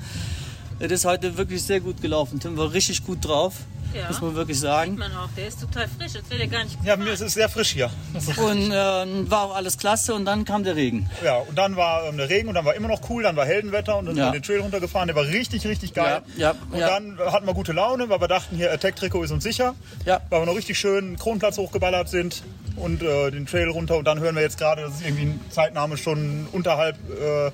Es 0.80 0.92
ist 0.92 1.06
heute 1.06 1.38
wirklich 1.38 1.62
sehr 1.62 1.82
gut 1.82 2.02
gelaufen. 2.02 2.40
Tim 2.40 2.56
war 2.56 2.72
richtig 2.72 3.06
gut 3.06 3.26
drauf, 3.26 3.56
Ja. 3.94 4.08
muss 4.08 4.22
man 4.22 4.36
wirklich 4.36 4.58
Sieht 4.58 4.68
sagen. 4.68 4.96
man 4.98 5.12
auch, 5.16 5.30
der 5.36 5.48
ist 5.48 5.60
total 5.62 5.88
frisch, 5.88 6.16
als 6.16 6.30
wäre 6.30 6.40
der 6.40 6.48
gar 6.48 6.64
nicht 6.64 6.78
Ja, 6.84 6.96
mir 6.96 7.12
ist 7.12 7.22
es 7.22 7.34
sehr 7.34 7.50
frisch 7.50 7.70
hier. 7.72 7.90
Und 8.38 8.72
ähm, 8.74 9.30
war 9.32 9.44
auch 9.46 9.56
alles 9.56 9.78
klasse 9.78 10.14
und 10.14 10.26
dann 10.26 10.46
kam 10.46 10.64
der 10.64 10.76
Regen. 10.76 11.10
Ja, 11.24 11.38
und 11.38 11.58
dann 11.58 11.76
war 11.76 12.06
ähm, 12.06 12.18
der 12.18 12.30
Regen 12.30 12.48
und 12.50 12.56
dann 12.56 12.66
war 12.66 12.76
immer 12.76 12.88
noch 12.88 13.02
cool, 13.10 13.24
dann 13.24 13.36
war 13.36 13.46
Heldenwetter 13.46 13.98
und 13.98 14.06
dann 14.06 14.16
Ja. 14.16 14.26
sind 14.26 14.34
wir 14.34 14.40
den 14.40 14.46
Trail 14.46 14.60
runtergefahren, 14.62 15.08
der 15.08 15.16
war 15.16 15.24
richtig, 15.26 15.66
richtig 15.66 15.94
geil. 15.94 16.22
Ja, 16.38 16.52
ja, 16.52 16.56
und 16.72 16.78
ja. 16.80 16.88
dann 16.88 17.18
hatten 17.20 17.46
wir 17.48 17.54
gute 17.54 17.72
Laune, 17.74 18.10
weil 18.10 18.22
wir 18.22 18.28
dachten, 18.28 18.56
hier 18.56 18.72
Attack-Trikot 18.72 19.24
ist 19.24 19.32
uns 19.32 19.44
sicher. 19.44 19.76
Ja. 20.06 20.20
Weil 20.30 20.42
wir 20.42 20.46
noch 20.46 20.56
richtig 20.56 20.78
schön 20.80 21.06
den 21.14 21.18
Kronplatz 21.20 21.58
hochgeballert 21.58 22.10
sind 22.10 22.44
und 22.76 23.02
äh, 23.02 23.32
den 23.32 23.46
Trail 23.46 23.70
runter 23.70 23.98
und 23.98 24.06
dann 24.06 24.20
hören 24.20 24.36
wir 24.36 24.42
jetzt 24.42 24.58
gerade, 24.58 24.82
dass 24.84 24.96
es 24.96 25.02
irgendwie 25.02 25.24
eine 25.24 25.40
Zeitnahme 25.50 25.98
schon 25.98 26.48
unterhalb 26.52 26.96
äh, 27.10 27.52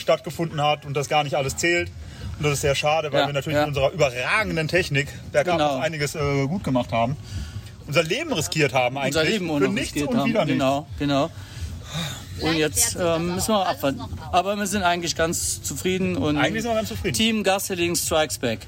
stattgefunden 0.00 0.60
hat 0.62 0.84
und 0.84 0.94
das 0.96 1.08
gar 1.08 1.24
nicht 1.24 1.36
alles 1.36 1.56
zählt. 1.56 1.90
Und 2.38 2.44
das 2.44 2.52
ist 2.54 2.60
sehr 2.60 2.74
schade, 2.74 3.12
weil 3.12 3.20
Ja, 3.22 3.26
wir 3.26 3.32
natürlich 3.32 3.56
ja. 3.56 3.66
mit 3.66 3.68
unserer 3.76 3.90
überragenden 3.90 4.68
Technik 4.68 5.08
bergab 5.32 5.58
Genau. 5.58 5.76
noch 5.76 5.82
einiges 5.82 6.14
äh, 6.14 6.46
gut 6.46 6.62
gemacht 6.64 6.92
haben. 6.92 7.16
Unser 7.86 8.02
Leben 8.04 8.32
riskiert 8.32 8.72
haben 8.74 8.96
eigentlich. 8.98 9.16
Unser 9.16 9.24
Leben 9.24 9.48
Für 9.48 9.68
nichts 9.68 9.94
riskiert 9.94 10.08
und 10.10 10.18
haben. 10.18 10.28
wieder 10.28 10.44
nichts. 10.44 10.58
Genau, 10.58 10.86
genau. 10.98 11.30
Und 12.40 12.54
jetzt 12.56 12.96
ähm, 13.00 13.34
müssen 13.34 13.48
wir 13.54 13.66
abwarten. 13.66 14.00
Aber 14.30 14.54
wir 14.56 14.66
sind 14.66 14.82
eigentlich 14.82 15.16
ganz 15.16 15.62
zufrieden. 15.62 16.16
Und 16.16 16.36
Eigentlich 16.36 16.62
sind 16.62 16.70
wir 16.70 16.76
ganz 16.76 16.88
zufrieden. 16.90 17.14
Team 17.16 17.42
Gasseling 17.42 17.96
Strikes 17.96 18.38
Back. 18.38 18.60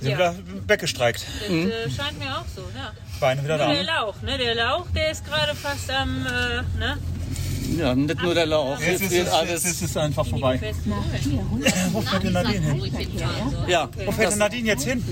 Wir 0.00 0.08
sind 0.08 0.18
wieder 0.18 0.34
weggestreikt. 0.66 1.24
Das 1.40 1.48
Mhm. 1.48 1.70
äh, 1.70 1.90
scheint 1.90 2.18
mir 2.18 2.36
auch 2.36 2.44
so, 2.54 2.62
ja. 2.76 2.92
Beine 3.20 3.44
wieder 3.44 3.58
Nur 3.58 3.66
da. 3.68 3.72
der 3.74 3.84
Lauch, 3.84 4.14
ne? 4.22 4.38
Der 4.38 4.54
Lauch, 4.56 4.86
der 4.94 5.10
ist 5.12 5.24
gerade 5.24 5.54
fast 5.54 5.88
am, 5.92 6.26
äh, 6.26 6.78
ne? 6.78 6.98
Ja, 7.78 7.94
nicht 7.94 8.22
nur 8.22 8.34
der 8.34 8.46
Lauch. 8.46 8.78
Jetzt 8.80 9.02
ist, 9.02 9.10
wird 9.10 9.26
es, 9.26 9.32
alles. 9.32 9.50
jetzt 9.50 9.64
ist 9.66 9.82
es 9.82 9.96
einfach 9.96 10.26
vorbei. 10.26 10.60
Wo 11.92 12.00
fährt 12.00 12.24
denn 12.24 12.32
Nadine 12.32 12.60
hin? 12.60 12.92
Ja, 13.66 13.88
Wo 14.04 14.12
fährt 14.12 14.32
denn 14.32 14.38
Nadine 14.38 14.68
jetzt 14.68 14.84
hin? 14.84 15.02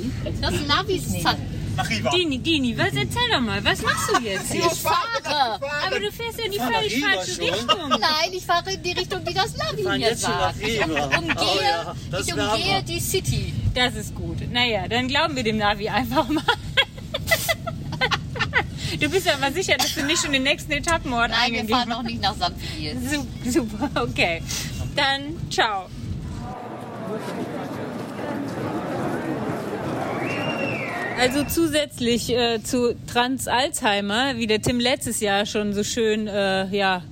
Das 0.41 0.55
Navi 0.67 0.97
ist 0.97 1.23
zack. 1.23 1.37
Nach 1.77 1.89
Riva. 1.89 2.11
Dini, 2.11 2.39
Dini, 2.39 2.77
was 2.77 2.89
erzähl 2.89 3.31
doch 3.33 3.41
mal, 3.41 3.65
was 3.65 3.81
machst 3.81 4.11
du 4.15 4.23
jetzt? 4.23 4.55
Ich 4.55 4.63
fahre. 4.63 5.59
Aber 5.87 5.99
du 5.99 6.13
fährst 6.13 6.39
ja 6.39 6.45
in 6.45 6.53
die 6.53 6.59
völlig 6.59 7.03
falsche 7.03 7.33
schon. 7.33 7.45
Richtung. 7.45 7.89
Nein, 7.89 8.31
ich 8.33 8.45
fahre 8.45 8.73
in 8.73 8.83
die 8.83 8.93
Richtung, 8.93 9.25
die 9.25 9.33
das 9.33 9.57
Navi 9.57 9.83
mir 9.83 9.97
jetzt 9.97 10.21
sagt. 10.21 10.61
Ich 10.61 10.85
umgehe, 10.85 11.35
Oh 11.39 11.59
ja, 11.63 11.95
ich 12.21 12.35
umgehe 12.35 12.83
die 12.83 13.01
City. 13.01 13.55
Das 13.75 13.95
ist 13.95 14.15
gut. 14.15 14.37
Naja, 14.53 14.87
dann 14.87 15.09
glauben 15.09 15.35
wir 15.35 15.43
dem 15.45 15.57
Navi 15.57 15.89
einfach 15.89 16.29
mal. 16.29 16.45
Du 19.01 19.09
bist 19.09 19.27
ja 19.27 19.37
mal 19.39 19.53
sicher, 19.53 19.77
dass 19.77 19.95
du 19.95 20.05
nicht 20.05 20.23
schon 20.23 20.33
den 20.33 20.43
nächsten 20.43 20.71
Etappenort 20.73 21.31
Nein, 21.31 21.53
wir 21.55 21.69
fahren 21.69 21.89
noch 21.89 22.03
nicht 22.03 22.21
nach 22.21 22.35
St. 22.35 22.53
Viel. 22.77 22.97
Su- 22.99 23.27
Super, 23.51 23.91
okay. 24.03 24.43
Dann 24.95 25.37
ciao. 25.51 25.87
Also 31.19 31.45
zusätzlich 31.45 32.31
äh, 32.31 32.63
zu 32.63 32.97
Trans-Alzheimer, 33.07 34.39
wie 34.39 34.47
der 34.47 34.61
Tim 34.61 34.81
letztes 34.81 35.21
Jahr 35.21 35.47
schon 35.47 35.73
so 35.73 35.85
schön 35.85 36.27
äh, 36.27 36.67
ja, 36.75 37.03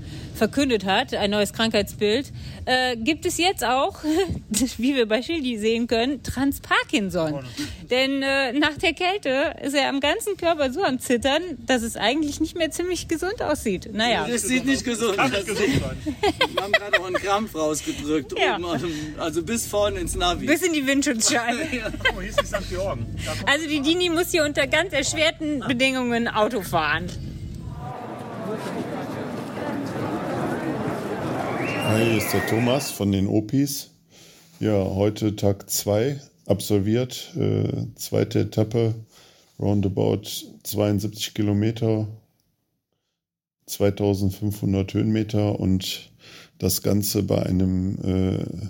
verkündet 0.41 0.87
hat, 0.87 1.13
ein 1.13 1.31
neues 1.31 1.53
Krankheitsbild, 1.53 2.33
äh, 2.65 2.97
gibt 2.97 3.27
es 3.27 3.37
jetzt 3.37 3.63
auch, 3.63 3.99
wie 4.79 4.97
wir 4.97 5.07
bei 5.07 5.21
Schildi 5.21 5.59
sehen 5.59 5.87
können, 5.87 6.23
Trans-Parkinson. 6.23 7.45
Denn 7.91 8.23
äh, 8.23 8.55
nach 8.55 8.79
der 8.79 8.95
Kälte 8.95 9.55
ist 9.63 9.75
er 9.75 9.91
am 9.91 10.01
ganzen 10.01 10.39
Körper 10.39 10.73
so 10.73 10.83
am 10.83 10.99
Zittern, 10.99 11.43
dass 11.67 11.83
es 11.83 11.97
eigentlich 11.97 12.41
nicht 12.41 12.57
mehr 12.57 12.71
ziemlich 12.71 13.07
gesund 13.07 13.43
aussieht. 13.43 13.91
Naja. 13.93 14.27
Das 14.27 14.43
sieht 14.43 14.65
nicht 14.65 14.83
gesund 14.83 15.19
aus. 15.19 15.31
Wir 15.31 16.63
haben 16.63 16.73
gerade 16.73 17.01
auch 17.01 17.07
einen 17.07 17.17
Krampf 17.17 17.55
rausgedrückt, 17.55 18.33
Ja. 18.39 18.57
dem, 18.57 18.91
also 19.19 19.43
bis 19.43 19.67
vorne 19.67 20.01
ins 20.01 20.17
Navi. 20.17 20.47
Bis 20.47 20.63
in 20.63 20.73
die 20.73 20.87
Windschutzscheibe. 20.87 21.61
Oh, 22.17 22.21
hier 22.21 22.31
ist 22.31 22.41
die 22.41 22.47
St. 22.47 22.71
Georgen. 22.71 23.07
Da 23.27 23.33
kommt 23.35 23.49
Also 23.49 23.69
die 23.69 23.81
Dini 23.81 24.09
muss 24.09 24.31
hier 24.31 24.45
unter 24.45 24.67
ganz 24.67 24.93
erschwerten 24.93 25.61
Bedingungen 25.61 26.29
Auto 26.29 26.63
fahren. 26.63 27.07
Hi, 31.91 32.05
hier 32.05 32.19
ist 32.19 32.33
der 32.33 32.47
Thomas 32.47 32.93
von 32.93 33.11
den 33.11 33.27
Opis. 33.27 33.91
Ja, 34.61 34.71
heute 34.95 35.35
Tag 35.35 35.69
2 35.69 36.21
absolviert. 36.47 37.35
Äh, 37.37 37.87
zweite 37.97 38.43
Etappe, 38.43 38.95
roundabout 39.59 40.23
72 40.63 41.35
Kilometer. 41.35 42.07
2500 43.67 44.95
Höhenmeter 44.95 45.59
und 45.59 46.13
das 46.59 46.83
Ganze 46.83 47.25
bei 47.25 47.45
einem 47.45 47.99
äh, 48.05 48.69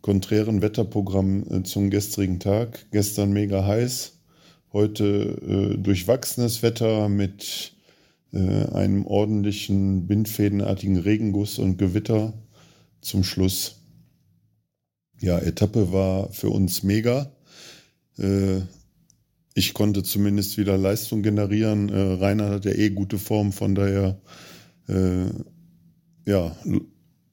konträren 0.00 0.62
Wetterprogramm 0.62 1.44
äh, 1.50 1.62
zum 1.62 1.90
gestrigen 1.90 2.40
Tag. 2.40 2.86
Gestern 2.90 3.32
mega 3.32 3.66
heiß, 3.66 4.14
heute 4.72 5.04
äh, 5.04 5.76
durchwachsenes 5.76 6.62
Wetter 6.62 7.10
mit 7.10 7.74
äh, 8.32 8.66
einem 8.72 9.06
ordentlichen 9.06 10.06
bindfädenartigen 10.06 10.96
Regenguss 10.96 11.58
und 11.58 11.78
Gewitter 11.78 12.32
zum 13.00 13.24
Schluss. 13.24 13.76
Ja, 15.20 15.38
Etappe 15.38 15.92
war 15.92 16.32
für 16.32 16.50
uns 16.50 16.82
mega. 16.82 17.32
Äh, 18.18 18.60
ich 19.54 19.74
konnte 19.74 20.02
zumindest 20.02 20.58
wieder 20.58 20.78
Leistung 20.78 21.22
generieren. 21.22 21.88
Äh, 21.88 22.14
Rainer 22.14 22.50
hat 22.50 22.64
ja 22.64 22.72
eh 22.72 22.90
gute 22.90 23.18
Form, 23.18 23.52
von 23.52 23.74
daher 23.74 24.20
äh, 24.88 25.26
ja, 26.26 26.56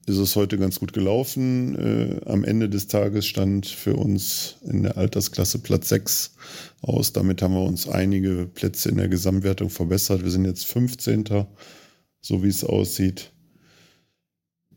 ist 0.08 0.18
es 0.18 0.36
heute 0.36 0.58
ganz 0.58 0.80
gut 0.80 0.92
gelaufen. 0.92 1.76
Äh, 1.76 2.28
am 2.28 2.44
Ende 2.44 2.68
des 2.68 2.86
Tages 2.86 3.26
stand 3.26 3.66
für 3.66 3.96
uns 3.96 4.56
in 4.62 4.82
der 4.82 4.96
Altersklasse 4.96 5.58
Platz 5.58 5.88
6 5.88 6.34
aus. 6.82 7.12
Damit 7.12 7.42
haben 7.42 7.54
wir 7.54 7.62
uns 7.62 7.88
einige 7.88 8.46
Plätze 8.46 8.88
in 8.88 8.96
der 8.96 9.08
Gesamtwertung 9.08 9.70
verbessert. 9.70 10.24
Wir 10.24 10.30
sind 10.30 10.44
jetzt 10.44 10.66
15. 10.66 11.24
so 12.20 12.42
wie 12.42 12.48
es 12.48 12.64
aussieht. 12.64 13.30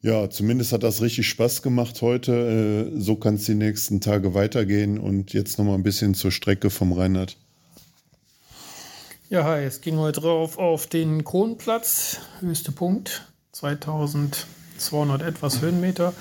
Ja, 0.01 0.29
zumindest 0.29 0.71
hat 0.71 0.83
das 0.83 1.01
richtig 1.01 1.27
Spaß 1.29 1.61
gemacht 1.61 2.01
heute. 2.01 2.91
Äh, 2.93 2.99
so 2.99 3.15
kann 3.15 3.35
es 3.35 3.45
die 3.45 3.55
nächsten 3.55 4.01
Tage 4.01 4.33
weitergehen. 4.33 4.97
Und 4.97 5.33
jetzt 5.33 5.57
nochmal 5.57 5.75
ein 5.75 5.83
bisschen 5.83 6.15
zur 6.15 6.31
Strecke 6.31 6.69
vom 6.69 6.91
Reinhard. 6.91 7.37
Ja, 9.29 9.45
hi, 9.45 9.63
es 9.63 9.79
ging 9.79 9.95
heute 9.97 10.19
drauf 10.19 10.57
auf 10.57 10.87
den 10.87 11.23
Kronplatz, 11.23 12.17
höchste 12.41 12.73
Punkt, 12.73 13.31
2200 14.85 15.21
etwas 15.21 15.61
Höhenmeter. 15.61 16.13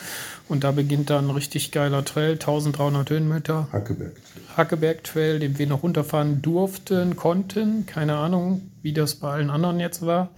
Und 0.49 0.65
da 0.65 0.73
beginnt 0.73 1.11
dann 1.11 1.27
ein 1.27 1.31
richtig 1.31 1.71
geiler 1.71 2.05
Trail, 2.05 2.33
1300 2.33 3.09
Höhenmeter. 3.11 3.69
Hackeberg. 3.73 4.13
Hackeberg 4.57 5.05
Trail, 5.05 5.39
den 5.39 5.59
wir 5.59 5.67
noch 5.67 5.83
runterfahren 5.83 6.43
durften, 6.43 7.17
konnten. 7.17 7.87
Keine 7.87 8.17
Ahnung, 8.17 8.71
wie 8.83 8.93
das 8.93 9.15
bei 9.17 9.31
allen 9.31 9.51
anderen 9.51 9.81
jetzt 9.81 10.05
war. 10.05 10.31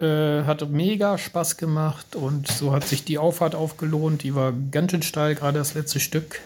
Äh, 0.00 0.42
hat 0.44 0.68
mega 0.68 1.16
Spaß 1.16 1.56
gemacht 1.56 2.16
und 2.16 2.48
so 2.48 2.72
hat 2.72 2.84
sich 2.84 3.04
die 3.04 3.18
Auffahrt 3.18 3.54
aufgelohnt. 3.54 4.22
Die 4.24 4.34
war 4.34 4.52
ganz 4.70 4.90
schön 4.90 5.02
steil, 5.02 5.34
gerade 5.34 5.58
das 5.58 5.74
letzte 5.74 6.00
Stück. 6.00 6.40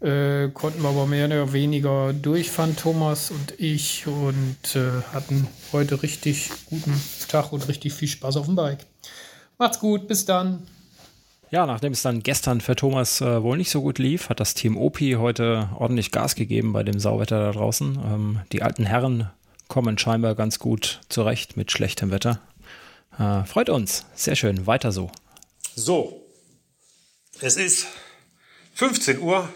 Äh, 0.00 0.50
konnten 0.50 0.82
wir 0.82 0.90
aber 0.90 1.06
mehr 1.06 1.26
oder 1.26 1.52
weniger 1.52 2.12
durchfahren, 2.12 2.76
Thomas 2.76 3.32
und 3.32 3.54
ich, 3.58 4.06
und 4.06 4.76
äh, 4.76 5.02
hatten 5.12 5.48
heute 5.72 6.02
richtig 6.02 6.50
guten 6.66 7.00
Tag 7.28 7.52
und 7.52 7.66
richtig 7.66 7.94
viel 7.94 8.06
Spaß 8.06 8.36
auf 8.36 8.46
dem 8.46 8.54
Bike. 8.54 8.86
Macht's 9.58 9.80
gut, 9.80 10.06
bis 10.06 10.24
dann. 10.24 10.66
Ja, 11.50 11.66
nachdem 11.66 11.92
es 11.92 12.02
dann 12.02 12.22
gestern 12.22 12.60
für 12.60 12.76
Thomas 12.76 13.20
äh, 13.20 13.42
wohl 13.42 13.56
nicht 13.56 13.70
so 13.70 13.80
gut 13.80 13.98
lief, 13.98 14.28
hat 14.28 14.38
das 14.38 14.54
Team 14.54 14.76
Opi 14.76 15.16
heute 15.18 15.70
ordentlich 15.74 16.12
Gas 16.12 16.34
gegeben 16.34 16.72
bei 16.72 16.82
dem 16.82 17.00
Sauwetter 17.00 17.40
da 17.40 17.52
draußen. 17.52 17.96
Ähm, 17.96 18.40
die 18.52 18.62
alten 18.62 18.84
Herren 18.84 19.30
kommen 19.66 19.98
scheinbar 19.98 20.34
ganz 20.34 20.58
gut 20.58 21.00
zurecht 21.08 21.56
mit 21.56 21.72
schlechtem 21.72 22.10
Wetter. 22.10 22.40
Äh, 23.18 23.44
freut 23.44 23.68
uns. 23.68 24.04
Sehr 24.14 24.36
schön. 24.36 24.66
Weiter 24.66 24.92
so. 24.92 25.10
So, 25.74 26.22
es 27.40 27.56
ist 27.56 27.86
15 28.74 29.20
Uhr. 29.20 29.48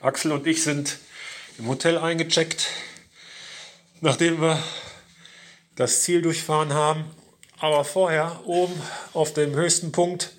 Axel 0.00 0.32
und 0.32 0.46
ich 0.46 0.62
sind 0.62 0.98
im 1.58 1.68
Hotel 1.68 1.96
eingecheckt, 1.96 2.68
nachdem 4.02 4.40
wir 4.40 4.62
das 5.74 6.02
Ziel 6.02 6.20
durchfahren 6.20 6.74
haben. 6.74 7.04
Aber 7.58 7.84
vorher 7.84 8.40
oben 8.44 8.74
auf 9.14 9.32
dem 9.32 9.54
höchsten 9.54 9.90
Punkt 9.90 10.32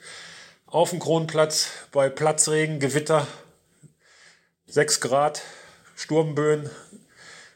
auf 0.67 0.91
dem 0.91 0.99
Kronplatz 0.99 1.69
bei 1.91 2.09
Platzregen, 2.09 2.79
Gewitter, 2.79 3.25
6 4.67 5.01
Grad, 5.01 5.41
Sturmböen, 5.95 6.69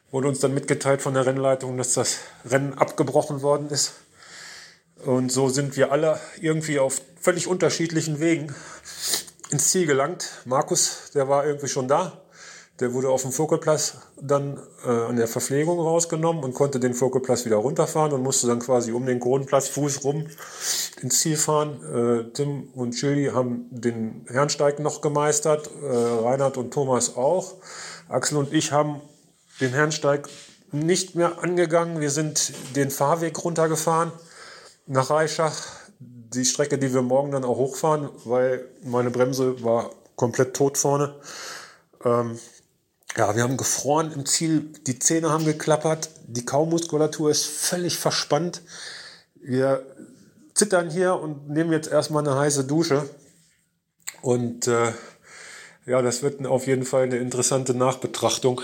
wurde 0.09 0.29
uns 0.29 0.39
dann 0.39 0.55
mitgeteilt 0.55 1.03
von 1.03 1.13
der 1.13 1.27
Rennleitung, 1.27 1.77
dass 1.77 1.93
das 1.93 2.19
Rennen 2.43 2.73
abgebrochen 2.73 3.43
worden 3.43 3.69
ist. 3.69 3.93
Und 5.05 5.31
so 5.31 5.49
sind 5.49 5.77
wir 5.77 5.91
alle 5.91 6.19
irgendwie 6.39 6.79
auf 6.79 6.99
völlig 7.19 7.45
unterschiedlichen 7.45 8.19
Wegen 8.19 8.55
ins 9.51 9.69
Ziel 9.69 9.85
gelangt. 9.85 10.29
Markus, 10.45 11.11
der 11.13 11.29
war 11.29 11.45
irgendwie 11.45 11.67
schon 11.67 11.87
da. 11.87 12.20
Der 12.81 12.93
wurde 12.93 13.09
auf 13.09 13.21
dem 13.21 13.31
Vogelplatz 13.31 13.97
dann 14.19 14.59
äh, 14.83 14.89
an 14.89 15.15
der 15.15 15.27
Verpflegung 15.27 15.79
rausgenommen 15.79 16.43
und 16.43 16.55
konnte 16.55 16.79
den 16.79 16.95
Vogelplatz 16.95 17.45
wieder 17.45 17.57
runterfahren 17.57 18.11
und 18.11 18.23
musste 18.23 18.47
dann 18.47 18.59
quasi 18.59 18.91
um 18.91 19.05
den 19.05 19.19
Kronplatz 19.19 19.67
Fuß 19.69 20.03
rum 20.03 20.25
ins 20.99 21.19
Ziel 21.19 21.37
fahren. 21.37 21.79
Äh, 22.27 22.33
Tim 22.33 22.69
und 22.73 22.93
Chili 22.93 23.27
haben 23.27 23.67
den 23.69 24.25
Herrensteig 24.27 24.79
noch 24.79 25.01
gemeistert, 25.01 25.69
äh, 25.83 25.95
Reinhard 25.95 26.57
und 26.57 26.73
Thomas 26.73 27.15
auch. 27.15 27.53
Axel 28.09 28.39
und 28.39 28.51
ich 28.51 28.71
haben 28.71 28.99
den 29.59 29.69
Herrensteig 29.69 30.27
nicht 30.71 31.13
mehr 31.13 31.43
angegangen. 31.43 32.01
Wir 32.01 32.09
sind 32.09 32.53
den 32.75 32.89
Fahrweg 32.89 33.43
runtergefahren 33.43 34.11
nach 34.87 35.11
Reichach. 35.11 35.55
Die 35.99 36.45
Strecke, 36.45 36.79
die 36.79 36.93
wir 36.93 37.03
morgen 37.03 37.31
dann 37.31 37.43
auch 37.43 37.57
hochfahren, 37.57 38.09
weil 38.25 38.65
meine 38.83 39.11
Bremse 39.11 39.63
war 39.63 39.91
komplett 40.15 40.55
tot 40.55 40.79
vorne. 40.79 41.13
Ähm, 42.03 42.39
ja, 43.17 43.35
wir 43.35 43.43
haben 43.43 43.57
gefroren 43.57 44.11
im 44.13 44.25
Ziel, 44.25 44.71
die 44.87 44.99
Zähne 44.99 45.29
haben 45.29 45.45
geklappert, 45.45 46.09
die 46.27 46.45
Kaumuskulatur 46.45 47.29
ist 47.29 47.45
völlig 47.45 47.97
verspannt. 47.97 48.61
Wir 49.35 49.85
zittern 50.53 50.89
hier 50.89 51.15
und 51.15 51.49
nehmen 51.49 51.71
jetzt 51.71 51.91
erstmal 51.91 52.25
eine 52.25 52.37
heiße 52.37 52.65
Dusche. 52.65 53.09
Und 54.21 54.67
äh, 54.67 54.93
ja, 55.85 56.01
das 56.01 56.21
wird 56.21 56.45
auf 56.45 56.67
jeden 56.67 56.85
Fall 56.85 57.03
eine 57.03 57.17
interessante 57.17 57.73
Nachbetrachtung. 57.73 58.61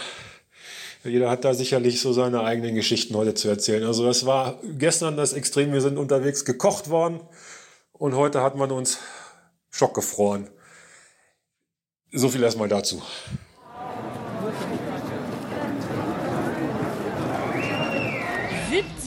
Jeder 1.04 1.30
hat 1.30 1.46
da 1.46 1.54
sicherlich 1.54 2.02
so 2.02 2.14
seine 2.14 2.42
eigenen 2.42 2.76
Geschichten 2.76 3.16
heute 3.16 3.34
zu 3.34 3.48
erzählen. 3.48 3.84
Also 3.84 4.06
das 4.06 4.26
war 4.26 4.60
gestern 4.64 5.18
das 5.18 5.34
Extrem, 5.34 5.74
wir 5.74 5.82
sind 5.82 5.98
unterwegs 5.98 6.46
gekocht 6.46 6.90
worden 6.90 7.22
und 7.94 8.16
heute 8.16 8.42
hat 8.42 8.56
man 8.56 8.72
uns 8.72 9.00
schockgefroren. 9.72 10.50
So 12.12 12.30
viel 12.30 12.44
erstmal 12.44 12.70
dazu. 12.70 13.02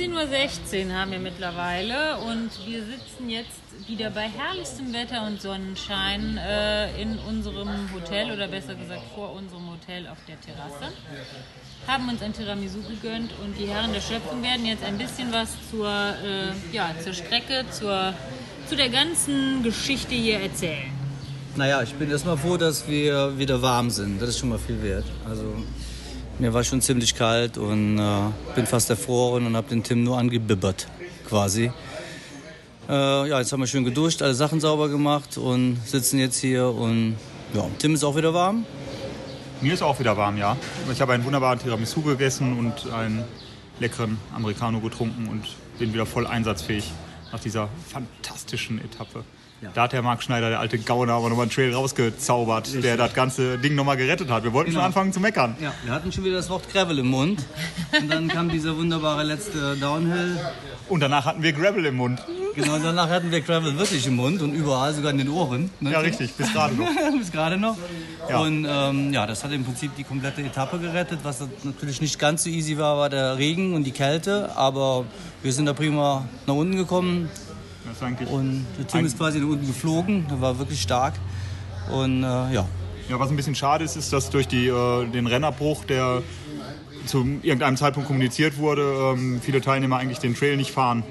17.16 0.00 0.86
Uhr 0.86 0.94
haben 0.94 1.10
wir 1.10 1.18
mittlerweile 1.18 2.16
und 2.20 2.48
wir 2.66 2.82
sitzen 2.86 3.28
jetzt 3.28 3.60
wieder 3.86 4.08
bei 4.08 4.22
herrlichstem 4.22 4.94
Wetter 4.94 5.26
und 5.26 5.42
Sonnenschein 5.42 6.38
äh, 6.38 7.02
in 7.02 7.18
unserem 7.28 7.68
Hotel 7.92 8.32
oder 8.32 8.48
besser 8.48 8.74
gesagt 8.76 9.02
vor 9.14 9.34
unserem 9.34 9.70
Hotel 9.70 10.06
auf 10.06 10.16
der 10.26 10.40
Terrasse. 10.40 10.94
Haben 11.86 12.08
uns 12.08 12.22
ein 12.22 12.32
Tiramisu 12.32 12.78
gegönnt 12.88 13.30
und 13.44 13.58
die 13.58 13.66
Herren 13.66 13.92
der 13.92 14.00
Schöpfung 14.00 14.42
werden 14.42 14.64
jetzt 14.64 14.82
ein 14.84 14.96
bisschen 14.96 15.30
was 15.32 15.50
zur, 15.70 15.90
äh, 15.90 16.74
ja, 16.74 16.94
zur 17.04 17.12
Strecke, 17.12 17.66
zur, 17.70 18.14
zu 18.70 18.76
der 18.76 18.88
ganzen 18.88 19.62
Geschichte 19.62 20.14
hier 20.14 20.40
erzählen. 20.40 20.90
Naja, 21.56 21.82
ich 21.82 21.92
bin 21.92 22.10
erstmal 22.10 22.38
froh, 22.38 22.56
dass 22.56 22.88
wir 22.88 23.36
wieder 23.36 23.60
warm 23.60 23.90
sind. 23.90 24.22
Das 24.22 24.30
ist 24.30 24.38
schon 24.38 24.48
mal 24.48 24.58
viel 24.58 24.82
wert. 24.82 25.04
Also 25.28 25.56
mir 26.40 26.54
war 26.54 26.64
schon 26.64 26.80
ziemlich 26.80 27.14
kalt 27.14 27.58
und 27.58 27.98
äh, 27.98 28.54
bin 28.54 28.66
fast 28.66 28.88
erfroren 28.88 29.46
und 29.46 29.56
habe 29.56 29.68
den 29.68 29.82
Tim 29.82 30.02
nur 30.02 30.18
angebibbert, 30.18 30.88
quasi. 31.28 31.70
Äh, 32.88 33.28
ja, 33.28 33.38
jetzt 33.38 33.52
haben 33.52 33.60
wir 33.60 33.66
schön 33.66 33.84
geduscht, 33.84 34.22
alle 34.22 34.34
Sachen 34.34 34.58
sauber 34.58 34.88
gemacht 34.88 35.36
und 35.36 35.78
sitzen 35.84 36.18
jetzt 36.18 36.38
hier 36.38 36.66
und 36.66 37.16
ja, 37.52 37.66
Tim 37.78 37.94
ist 37.94 38.04
auch 38.04 38.16
wieder 38.16 38.32
warm. 38.32 38.64
Mir 39.60 39.74
ist 39.74 39.82
auch 39.82 40.00
wieder 40.00 40.16
warm, 40.16 40.38
ja. 40.38 40.56
Ich 40.90 41.00
habe 41.02 41.12
einen 41.12 41.24
wunderbaren 41.24 41.58
Tiramisu 41.58 42.00
gegessen 42.00 42.58
und 42.58 42.90
einen 42.90 43.24
leckeren 43.78 44.16
Americano 44.34 44.80
getrunken 44.80 45.28
und 45.28 45.44
bin 45.78 45.92
wieder 45.92 46.06
voll 46.06 46.26
einsatzfähig 46.26 46.90
nach 47.32 47.40
dieser 47.40 47.68
fantastischen 47.92 48.82
Etappe. 48.82 49.24
Ja. 49.62 49.68
Da 49.74 49.82
hat 49.82 49.92
der 49.92 50.00
Marc 50.00 50.22
Schneider, 50.22 50.48
der 50.48 50.58
alte 50.60 50.78
Gauner, 50.78 51.12
aber 51.12 51.28
nochmal 51.28 51.42
einen 51.44 51.50
Trail 51.52 51.74
rausgezaubert, 51.74 52.66
Richtig. 52.66 52.82
der 52.82 52.96
das 52.96 53.12
ganze 53.12 53.58
Ding 53.58 53.74
nochmal 53.74 53.98
gerettet 53.98 54.30
hat. 54.30 54.42
Wir 54.42 54.54
wollten 54.54 54.70
schon 54.70 54.76
Genau. 54.76 54.86
anfangen 54.86 55.12
zu 55.12 55.20
meckern. 55.20 55.54
Ja, 55.60 55.74
wir 55.84 55.92
hatten 55.92 56.10
schon 56.12 56.24
wieder 56.24 56.36
das 56.36 56.48
Wort 56.48 56.66
Gravel 56.72 56.98
im 56.98 57.08
Mund. 57.08 57.44
Und 58.00 58.08
dann 58.10 58.28
kam 58.28 58.48
dieser 58.48 58.74
wunderbare 58.76 59.22
letzte 59.22 59.76
Downhill. 59.76 60.38
Und 60.88 61.00
danach 61.00 61.26
hatten 61.26 61.42
wir 61.42 61.52
Gravel 61.52 61.84
im 61.84 61.96
Mund. 61.96 62.22
Genau, 62.54 62.78
danach 62.82 63.10
hatten 63.10 63.30
wir 63.30 63.42
Gravel 63.42 63.78
wirklich 63.78 64.06
im 64.06 64.16
Mund 64.16 64.40
und 64.40 64.54
überall, 64.54 64.94
sogar 64.94 65.10
in 65.12 65.18
den 65.18 65.28
Ohren. 65.28 65.70
ne? 65.78 65.92
Ja, 65.92 66.00
richtig, 66.00 66.32
bis 66.34 66.52
gerade 66.52 66.74
noch. 66.74 66.88
bis 67.18 67.30
gerade 67.30 67.58
noch. 67.58 67.76
Ja. 68.30 68.38
Und 68.40 68.66
ähm, 68.68 69.12
ja, 69.12 69.26
das 69.26 69.44
hat 69.44 69.52
im 69.52 69.64
Prinzip 69.64 69.94
die 69.96 70.04
komplette 70.04 70.40
Etappe 70.42 70.78
gerettet. 70.78 71.20
Was 71.22 71.40
natürlich 71.64 72.00
nicht 72.00 72.18
ganz 72.18 72.44
so 72.44 72.50
easy 72.50 72.78
war, 72.78 72.96
war 72.96 73.10
der 73.10 73.36
Regen 73.36 73.74
und 73.74 73.84
die 73.84 73.92
Kälte. 73.92 74.50
Aber 74.56 75.04
wir 75.42 75.52
sind 75.52 75.66
da 75.66 75.74
prima 75.74 76.24
nach 76.46 76.54
unten 76.54 76.76
gekommen. 76.76 77.28
Und 78.30 78.66
der 78.78 78.86
Tim 78.86 79.04
ist 79.04 79.16
quasi 79.18 79.40
nach 79.40 79.48
unten 79.48 79.66
geflogen. 79.66 80.26
Der 80.28 80.40
war 80.40 80.58
wirklich 80.58 80.80
stark. 80.80 81.14
Und 81.90 82.22
äh, 82.22 82.26
ja, 82.26 82.66
Ja, 83.08 83.18
was 83.18 83.30
ein 83.30 83.36
bisschen 83.36 83.54
schade 83.56 83.84
ist, 83.84 83.96
ist, 83.96 84.12
dass 84.12 84.30
durch 84.30 84.46
die, 84.46 84.68
äh, 84.68 85.06
den 85.06 85.26
Rennabbruch, 85.26 85.84
der 85.84 86.22
zu 87.06 87.26
irgendeinem 87.42 87.76
Zeitpunkt 87.76 88.06
kommuniziert 88.06 88.58
wurde, 88.58 89.14
ähm, 89.14 89.40
viele 89.42 89.60
Teilnehmer 89.60 89.96
eigentlich 89.96 90.18
den 90.18 90.34
Trail 90.34 90.56
nicht 90.56 90.70
fahren 90.70 91.02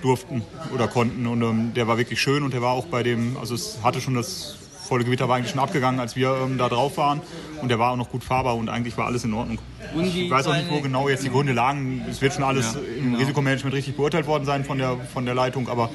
durften 0.00 0.42
oder 0.72 0.88
konnten. 0.88 1.26
Und 1.26 1.42
ähm, 1.42 1.74
der 1.74 1.88
war 1.88 1.98
wirklich 1.98 2.20
schön 2.20 2.42
und 2.42 2.54
der 2.54 2.62
war 2.62 2.72
auch 2.72 2.86
bei 2.86 3.02
dem, 3.02 3.36
also 3.36 3.54
es 3.54 3.78
hatte 3.82 4.00
schon 4.00 4.14
das 4.14 4.56
volle 4.86 5.04
Gewitter 5.04 5.28
war 5.28 5.36
eigentlich 5.36 5.50
schon 5.50 5.60
abgegangen, 5.60 6.00
als 6.00 6.16
wir 6.16 6.36
ähm, 6.44 6.56
da 6.58 6.68
drauf 6.68 6.96
waren. 6.96 7.20
Und 7.60 7.68
der 7.68 7.78
war 7.78 7.92
auch 7.92 7.96
noch 7.96 8.10
gut 8.10 8.24
fahrbar 8.24 8.56
und 8.56 8.68
eigentlich 8.68 8.96
war 8.96 9.06
alles 9.06 9.24
in 9.24 9.34
Ordnung. 9.34 9.58
ich 10.02 10.30
weiß 10.30 10.46
auch 10.46 10.54
nicht, 10.56 10.70
wo 10.70 10.80
genau 10.80 11.08
jetzt 11.08 11.24
die 11.24 11.30
Gründe 11.30 11.52
lagen. 11.52 12.04
Es 12.10 12.20
wird 12.20 12.32
schon 12.34 12.44
alles 12.44 12.74
Ja, 12.74 12.80
im 12.98 13.04
genau. 13.04 13.18
Risikomanagement 13.18 13.74
richtig 13.74 13.96
beurteilt 13.96 14.26
worden 14.26 14.44
sein 14.44 14.64
von 14.64 14.78
der, 14.78 14.96
von 15.12 15.24
der 15.26 15.34
Leitung, 15.34 15.68
aber 15.68 15.90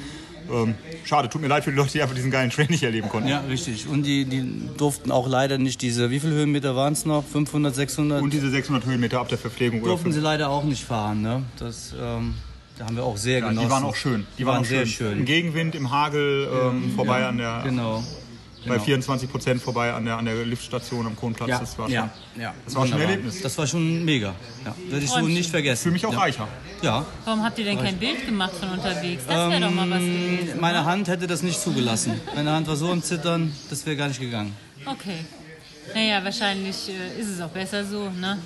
ähm, 0.52 0.74
schade, 1.04 1.28
tut 1.28 1.40
mir 1.40 1.46
leid 1.48 1.62
für 1.64 1.70
die 1.70 1.76
Leute, 1.76 1.92
die 1.92 2.02
einfach 2.02 2.16
diesen 2.16 2.30
geilen 2.32 2.50
Trail 2.50 2.66
nicht 2.68 2.82
erleben 2.82 3.08
konnten. 3.08 3.28
Ja, 3.28 3.40
richtig. 3.48 3.86
Und 3.88 4.02
die, 4.04 4.24
die 4.24 4.68
durften 4.76 5.12
auch 5.12 5.28
leider 5.28 5.56
nicht 5.56 5.80
diese, 5.82 6.10
wie 6.10 6.18
viele 6.20 6.32
Höhenmeter 6.34 6.74
waren 6.74 6.92
es 6.92 7.06
noch? 7.06 7.24
500, 7.24 7.74
600? 7.74 8.20
Und 8.22 8.32
diese 8.32 8.50
600 8.50 8.84
Höhenmeter 8.84 9.20
ab 9.20 9.28
der 9.28 9.38
Verpflegung. 9.38 9.80
oder 9.80 9.90
durften 9.90 10.06
fünf- 10.06 10.16
sie 10.16 10.20
leider 10.20 10.50
auch 10.50 10.64
nicht 10.64 10.84
fahren. 10.84 11.22
Ne? 11.22 11.42
Das, 11.58 11.94
ähm, 11.98 12.34
da 12.76 12.86
haben 12.86 12.96
wir 12.96 13.04
auch 13.04 13.16
sehr 13.16 13.38
Ja, 13.38 13.48
genossen. 13.48 13.66
die 13.66 13.70
waren 13.72 13.84
auch 13.84 13.94
schön. 13.94 14.26
Die, 14.36 14.44
waren, 14.44 14.62
auch 14.62 14.64
sehr 14.64 14.84
schön. 14.84 15.12
Im 15.12 15.16
schön. 15.18 15.24
Gegenwind, 15.26 15.74
im 15.76 15.90
Hagel, 15.92 16.48
ähm, 16.52 16.92
vorbei 16.96 17.20
ja, 17.20 17.28
an 17.28 17.38
der. 17.38 17.60
genau. 17.64 18.02
Bei 18.64 18.74
Genau. 18.74 18.84
24 18.84 19.30
Prozent 19.30 19.62
vorbei 19.62 19.92
an 19.92 20.04
der, 20.04 20.16
an 20.18 20.24
der 20.24 20.44
Liftstation 20.44 21.06
am 21.06 21.16
Kronplatz. 21.16 21.50
Ja, 21.50 21.58
das 21.58 21.76
war 21.78 21.86
schon, 21.86 21.94
ja, 21.94 22.10
ja. 22.38 22.54
Das 22.64 22.74
war 22.74 22.86
schon 22.86 22.96
ein. 22.96 23.02
Erlebnis. 23.02 23.42
Das 23.42 23.58
war 23.58 23.66
schon 23.66 24.04
mega. 24.04 24.34
Ja, 24.64 24.74
werde 24.88 25.04
ich 25.04 25.10
so 25.10 25.20
nicht 25.20 25.50
vergessen. 25.50 25.82
Für 25.82 25.90
mich 25.90 26.06
auch 26.06 26.12
ja. 26.12 26.18
reicher. 26.20 26.48
Ja. 26.80 27.04
Warum 27.24 27.42
habt 27.42 27.58
ihr 27.58 27.64
denn 27.64 27.78
kein 27.78 27.96
Bild 27.96 28.24
gemacht 28.24 28.52
von 28.54 28.70
unterwegs? 28.70 29.24
Das 29.26 29.50
wäre 29.50 29.60
doch 29.60 29.70
mal 29.70 29.90
was 29.90 30.00
Ähm, 30.00 30.38
gewesen. 30.38 30.60
meine 30.60 30.78
ne? 30.78 30.84
Hand 30.84 31.08
hätte 31.08 31.26
das 31.26 31.42
nicht 31.42 31.60
zugelassen. 31.60 32.20
Meine 32.34 32.52
Hand 32.52 32.68
war 32.68 32.76
so 32.76 32.90
am 32.90 33.02
Zittern, 33.02 33.52
das 33.68 33.84
wäre 33.84 33.96
gar 33.96 34.08
nicht 34.08 34.20
gegangen. 34.20 34.54
Okay. 34.86 35.24
Naja, 35.94 36.22
wahrscheinlich 36.24 36.88
äh, 36.88 37.20
ist 37.20 37.28
es 37.28 37.40
auch 37.40 37.50
besser 37.50 37.84
so, 37.84 38.10
ne? 38.10 38.38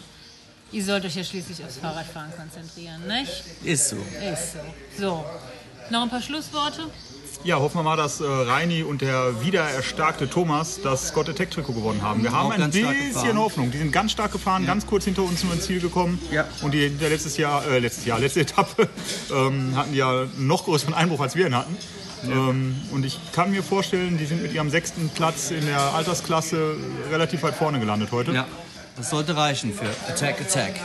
Ihr 0.72 0.84
sollt 0.84 1.04
euch 1.04 1.14
ja 1.14 1.22
schließlich 1.24 1.62
aufs 1.64 1.76
Fahrradfahren 1.76 2.32
konzentrieren, 2.36 3.06
nicht? 3.06 3.44
Ist 3.62 3.90
so. 3.90 3.96
Ist 3.96 4.54
so. 4.54 4.58
So. 4.98 5.24
Noch 5.90 6.02
ein 6.02 6.10
paar 6.10 6.20
Schlussworte? 6.22 6.90
Ja, 7.46 7.60
hoffen 7.60 7.78
wir 7.78 7.84
mal, 7.84 7.96
dass 7.96 8.20
äh, 8.20 8.24
Reini 8.24 8.82
und 8.82 9.02
der 9.02 9.40
wiedererstarkte 9.40 10.28
Thomas 10.28 10.80
das 10.82 11.08
Scott 11.08 11.28
Attack 11.28 11.52
Trikot 11.52 11.74
gewonnen 11.74 12.02
haben. 12.02 12.24
Wir 12.24 12.32
haben 12.32 12.50
ein 12.50 12.70
bisschen. 12.72 13.38
Hoffnung. 13.38 13.70
Die 13.70 13.78
sind 13.78 13.92
ganz 13.92 14.10
stark 14.10 14.32
gefahren, 14.32 14.66
ganz 14.66 14.84
kurz 14.84 15.04
hinter 15.04 15.22
uns 15.22 15.44
nur 15.44 15.52
ins 15.52 15.64
Ziel 15.64 15.78
gekommen. 15.80 16.18
Und 16.62 16.74
die, 16.74 16.90
der 16.90 17.08
letztes 17.08 17.36
Jahr, 17.36 17.64
äh, 17.68 17.78
letztes 17.78 18.04
Jahr, 18.04 18.18
letzte 18.18 18.40
Etappe 18.40 18.88
ähm, 19.32 19.76
hatten 19.76 19.92
die 19.92 19.98
ja 19.98 20.22
einen 20.22 20.48
noch 20.48 20.64
größeren 20.64 20.92
Einbruch, 20.92 21.20
als 21.20 21.36
wir 21.36 21.46
ihn 21.46 21.54
hatten. 21.54 21.76
Ähm, 22.24 22.74
und 22.90 23.06
ich 23.06 23.20
kann 23.32 23.52
mir 23.52 23.62
vorstellen, 23.62 24.18
die 24.18 24.26
sind 24.26 24.42
mit 24.42 24.52
ihrem 24.52 24.68
sechsten 24.70 25.08
Platz 25.10 25.52
in 25.52 25.66
der 25.66 25.94
Altersklasse 25.94 26.76
relativ 27.12 27.44
weit 27.44 27.54
vorne 27.54 27.78
gelandet 27.78 28.10
heute. 28.10 28.32
Ja, 28.32 28.46
das 28.96 29.10
sollte 29.10 29.36
reichen 29.36 29.72
für 29.72 29.86
Attack, 30.10 30.40
Attack. 30.40 30.80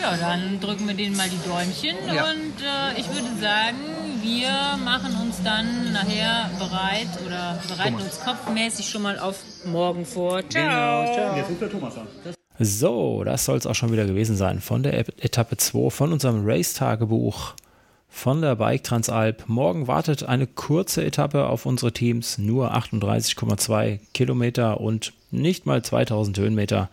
Ja, 0.00 0.16
dann 0.16 0.58
drücken 0.60 0.88
wir 0.88 0.94
denen 0.94 1.16
mal 1.16 1.28
die 1.28 1.48
Däumchen 1.48 1.96
Ja. 2.12 2.24
und 2.30 2.62
äh, 2.62 2.98
ich 3.00 3.06
würde 3.08 3.28
sagen, 3.40 3.76
wir 4.22 4.76
machen 4.84 5.14
uns 5.22 5.42
dann 5.42 5.92
nachher 5.92 6.50
bereit 6.58 7.08
oder 7.26 7.58
bereiten 7.68 7.98
Thomas. 7.98 8.16
uns 8.16 8.24
kopfmäßig 8.24 8.88
schon 8.88 9.02
mal 9.02 9.18
auf 9.18 9.42
morgen 9.64 10.04
vor. 10.04 10.42
Genau, 10.42 11.12
Ciao. 11.12 11.36
Jetzt 11.36 11.50
ruft 11.50 11.60
der 11.60 11.70
Thomas 11.70 11.96
an. 11.96 12.06
So, 12.58 13.22
das 13.24 13.44
soll 13.44 13.56
es 13.56 13.66
auch 13.66 13.74
schon 13.74 13.92
wieder 13.92 14.04
gewesen 14.04 14.36
sein 14.36 14.60
von 14.60 14.82
der 14.82 14.98
Etappe 14.98 15.56
2 15.56 15.90
von 15.90 16.12
unserem 16.12 16.42
Race-Tagebuch 16.44 17.54
von 18.08 18.42
der 18.42 18.56
Bike 18.56 18.82
Transalp. 18.82 19.44
Morgen 19.46 19.86
wartet 19.86 20.24
eine 20.24 20.46
kurze 20.46 21.04
Etappe 21.04 21.46
auf 21.46 21.66
unsere 21.66 21.92
Teams, 21.92 22.38
nur 22.38 22.74
38,2 22.74 24.00
Kilometer 24.12 24.80
und 24.80 25.12
nicht 25.30 25.66
mal 25.66 25.84
2000 25.84 26.38
Höhenmeter, 26.38 26.88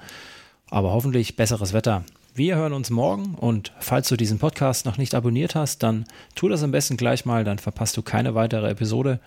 aber 0.70 0.92
hoffentlich 0.92 1.36
besseres 1.36 1.74
Wetter. 1.74 2.04
Wir 2.38 2.58
hören 2.58 2.74
uns 2.74 2.90
morgen 2.90 3.36
und 3.36 3.72
falls 3.80 4.10
du 4.10 4.18
diesen 4.18 4.40
Podcast 4.40 4.86
noch 4.86 4.98
nicht 4.98 5.16
abonniert 5.16 5.56
hast, 5.56 5.84
dann 5.84 6.04
tu 6.36 6.50
das 6.50 6.64
am 6.64 6.72
besten 6.72 6.98
gleich 6.98 7.24
mal, 7.24 7.46
dann 7.46 7.60
verpasst 7.60 7.96
du 7.96 8.02
keine 8.02 8.36
weitere 8.36 8.70
Episode. 8.70 9.22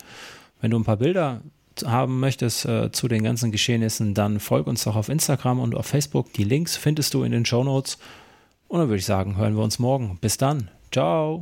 Wenn 0.61 0.69
du 0.69 0.77
ein 0.77 0.83
paar 0.83 0.97
Bilder 0.97 1.41
haben 1.83 2.19
möchtest 2.19 2.65
äh, 2.65 2.91
zu 2.91 3.07
den 3.07 3.23
ganzen 3.23 3.51
Geschehnissen, 3.51 4.13
dann 4.13 4.39
folg 4.39 4.67
uns 4.67 4.83
doch 4.83 4.95
auf 4.95 5.09
Instagram 5.09 5.59
und 5.59 5.73
auf 5.73 5.87
Facebook. 5.87 6.33
Die 6.33 6.43
Links 6.43 6.77
findest 6.77 7.15
du 7.15 7.23
in 7.23 7.31
den 7.31 7.45
Show 7.45 7.63
Notes. 7.63 7.97
Und 8.67 8.77
dann 8.77 8.89
würde 8.89 8.99
ich 8.99 9.05
sagen, 9.05 9.37
hören 9.37 9.55
wir 9.55 9.63
uns 9.63 9.79
morgen. 9.79 10.19
Bis 10.21 10.37
dann. 10.37 10.69
Ciao. 10.91 11.41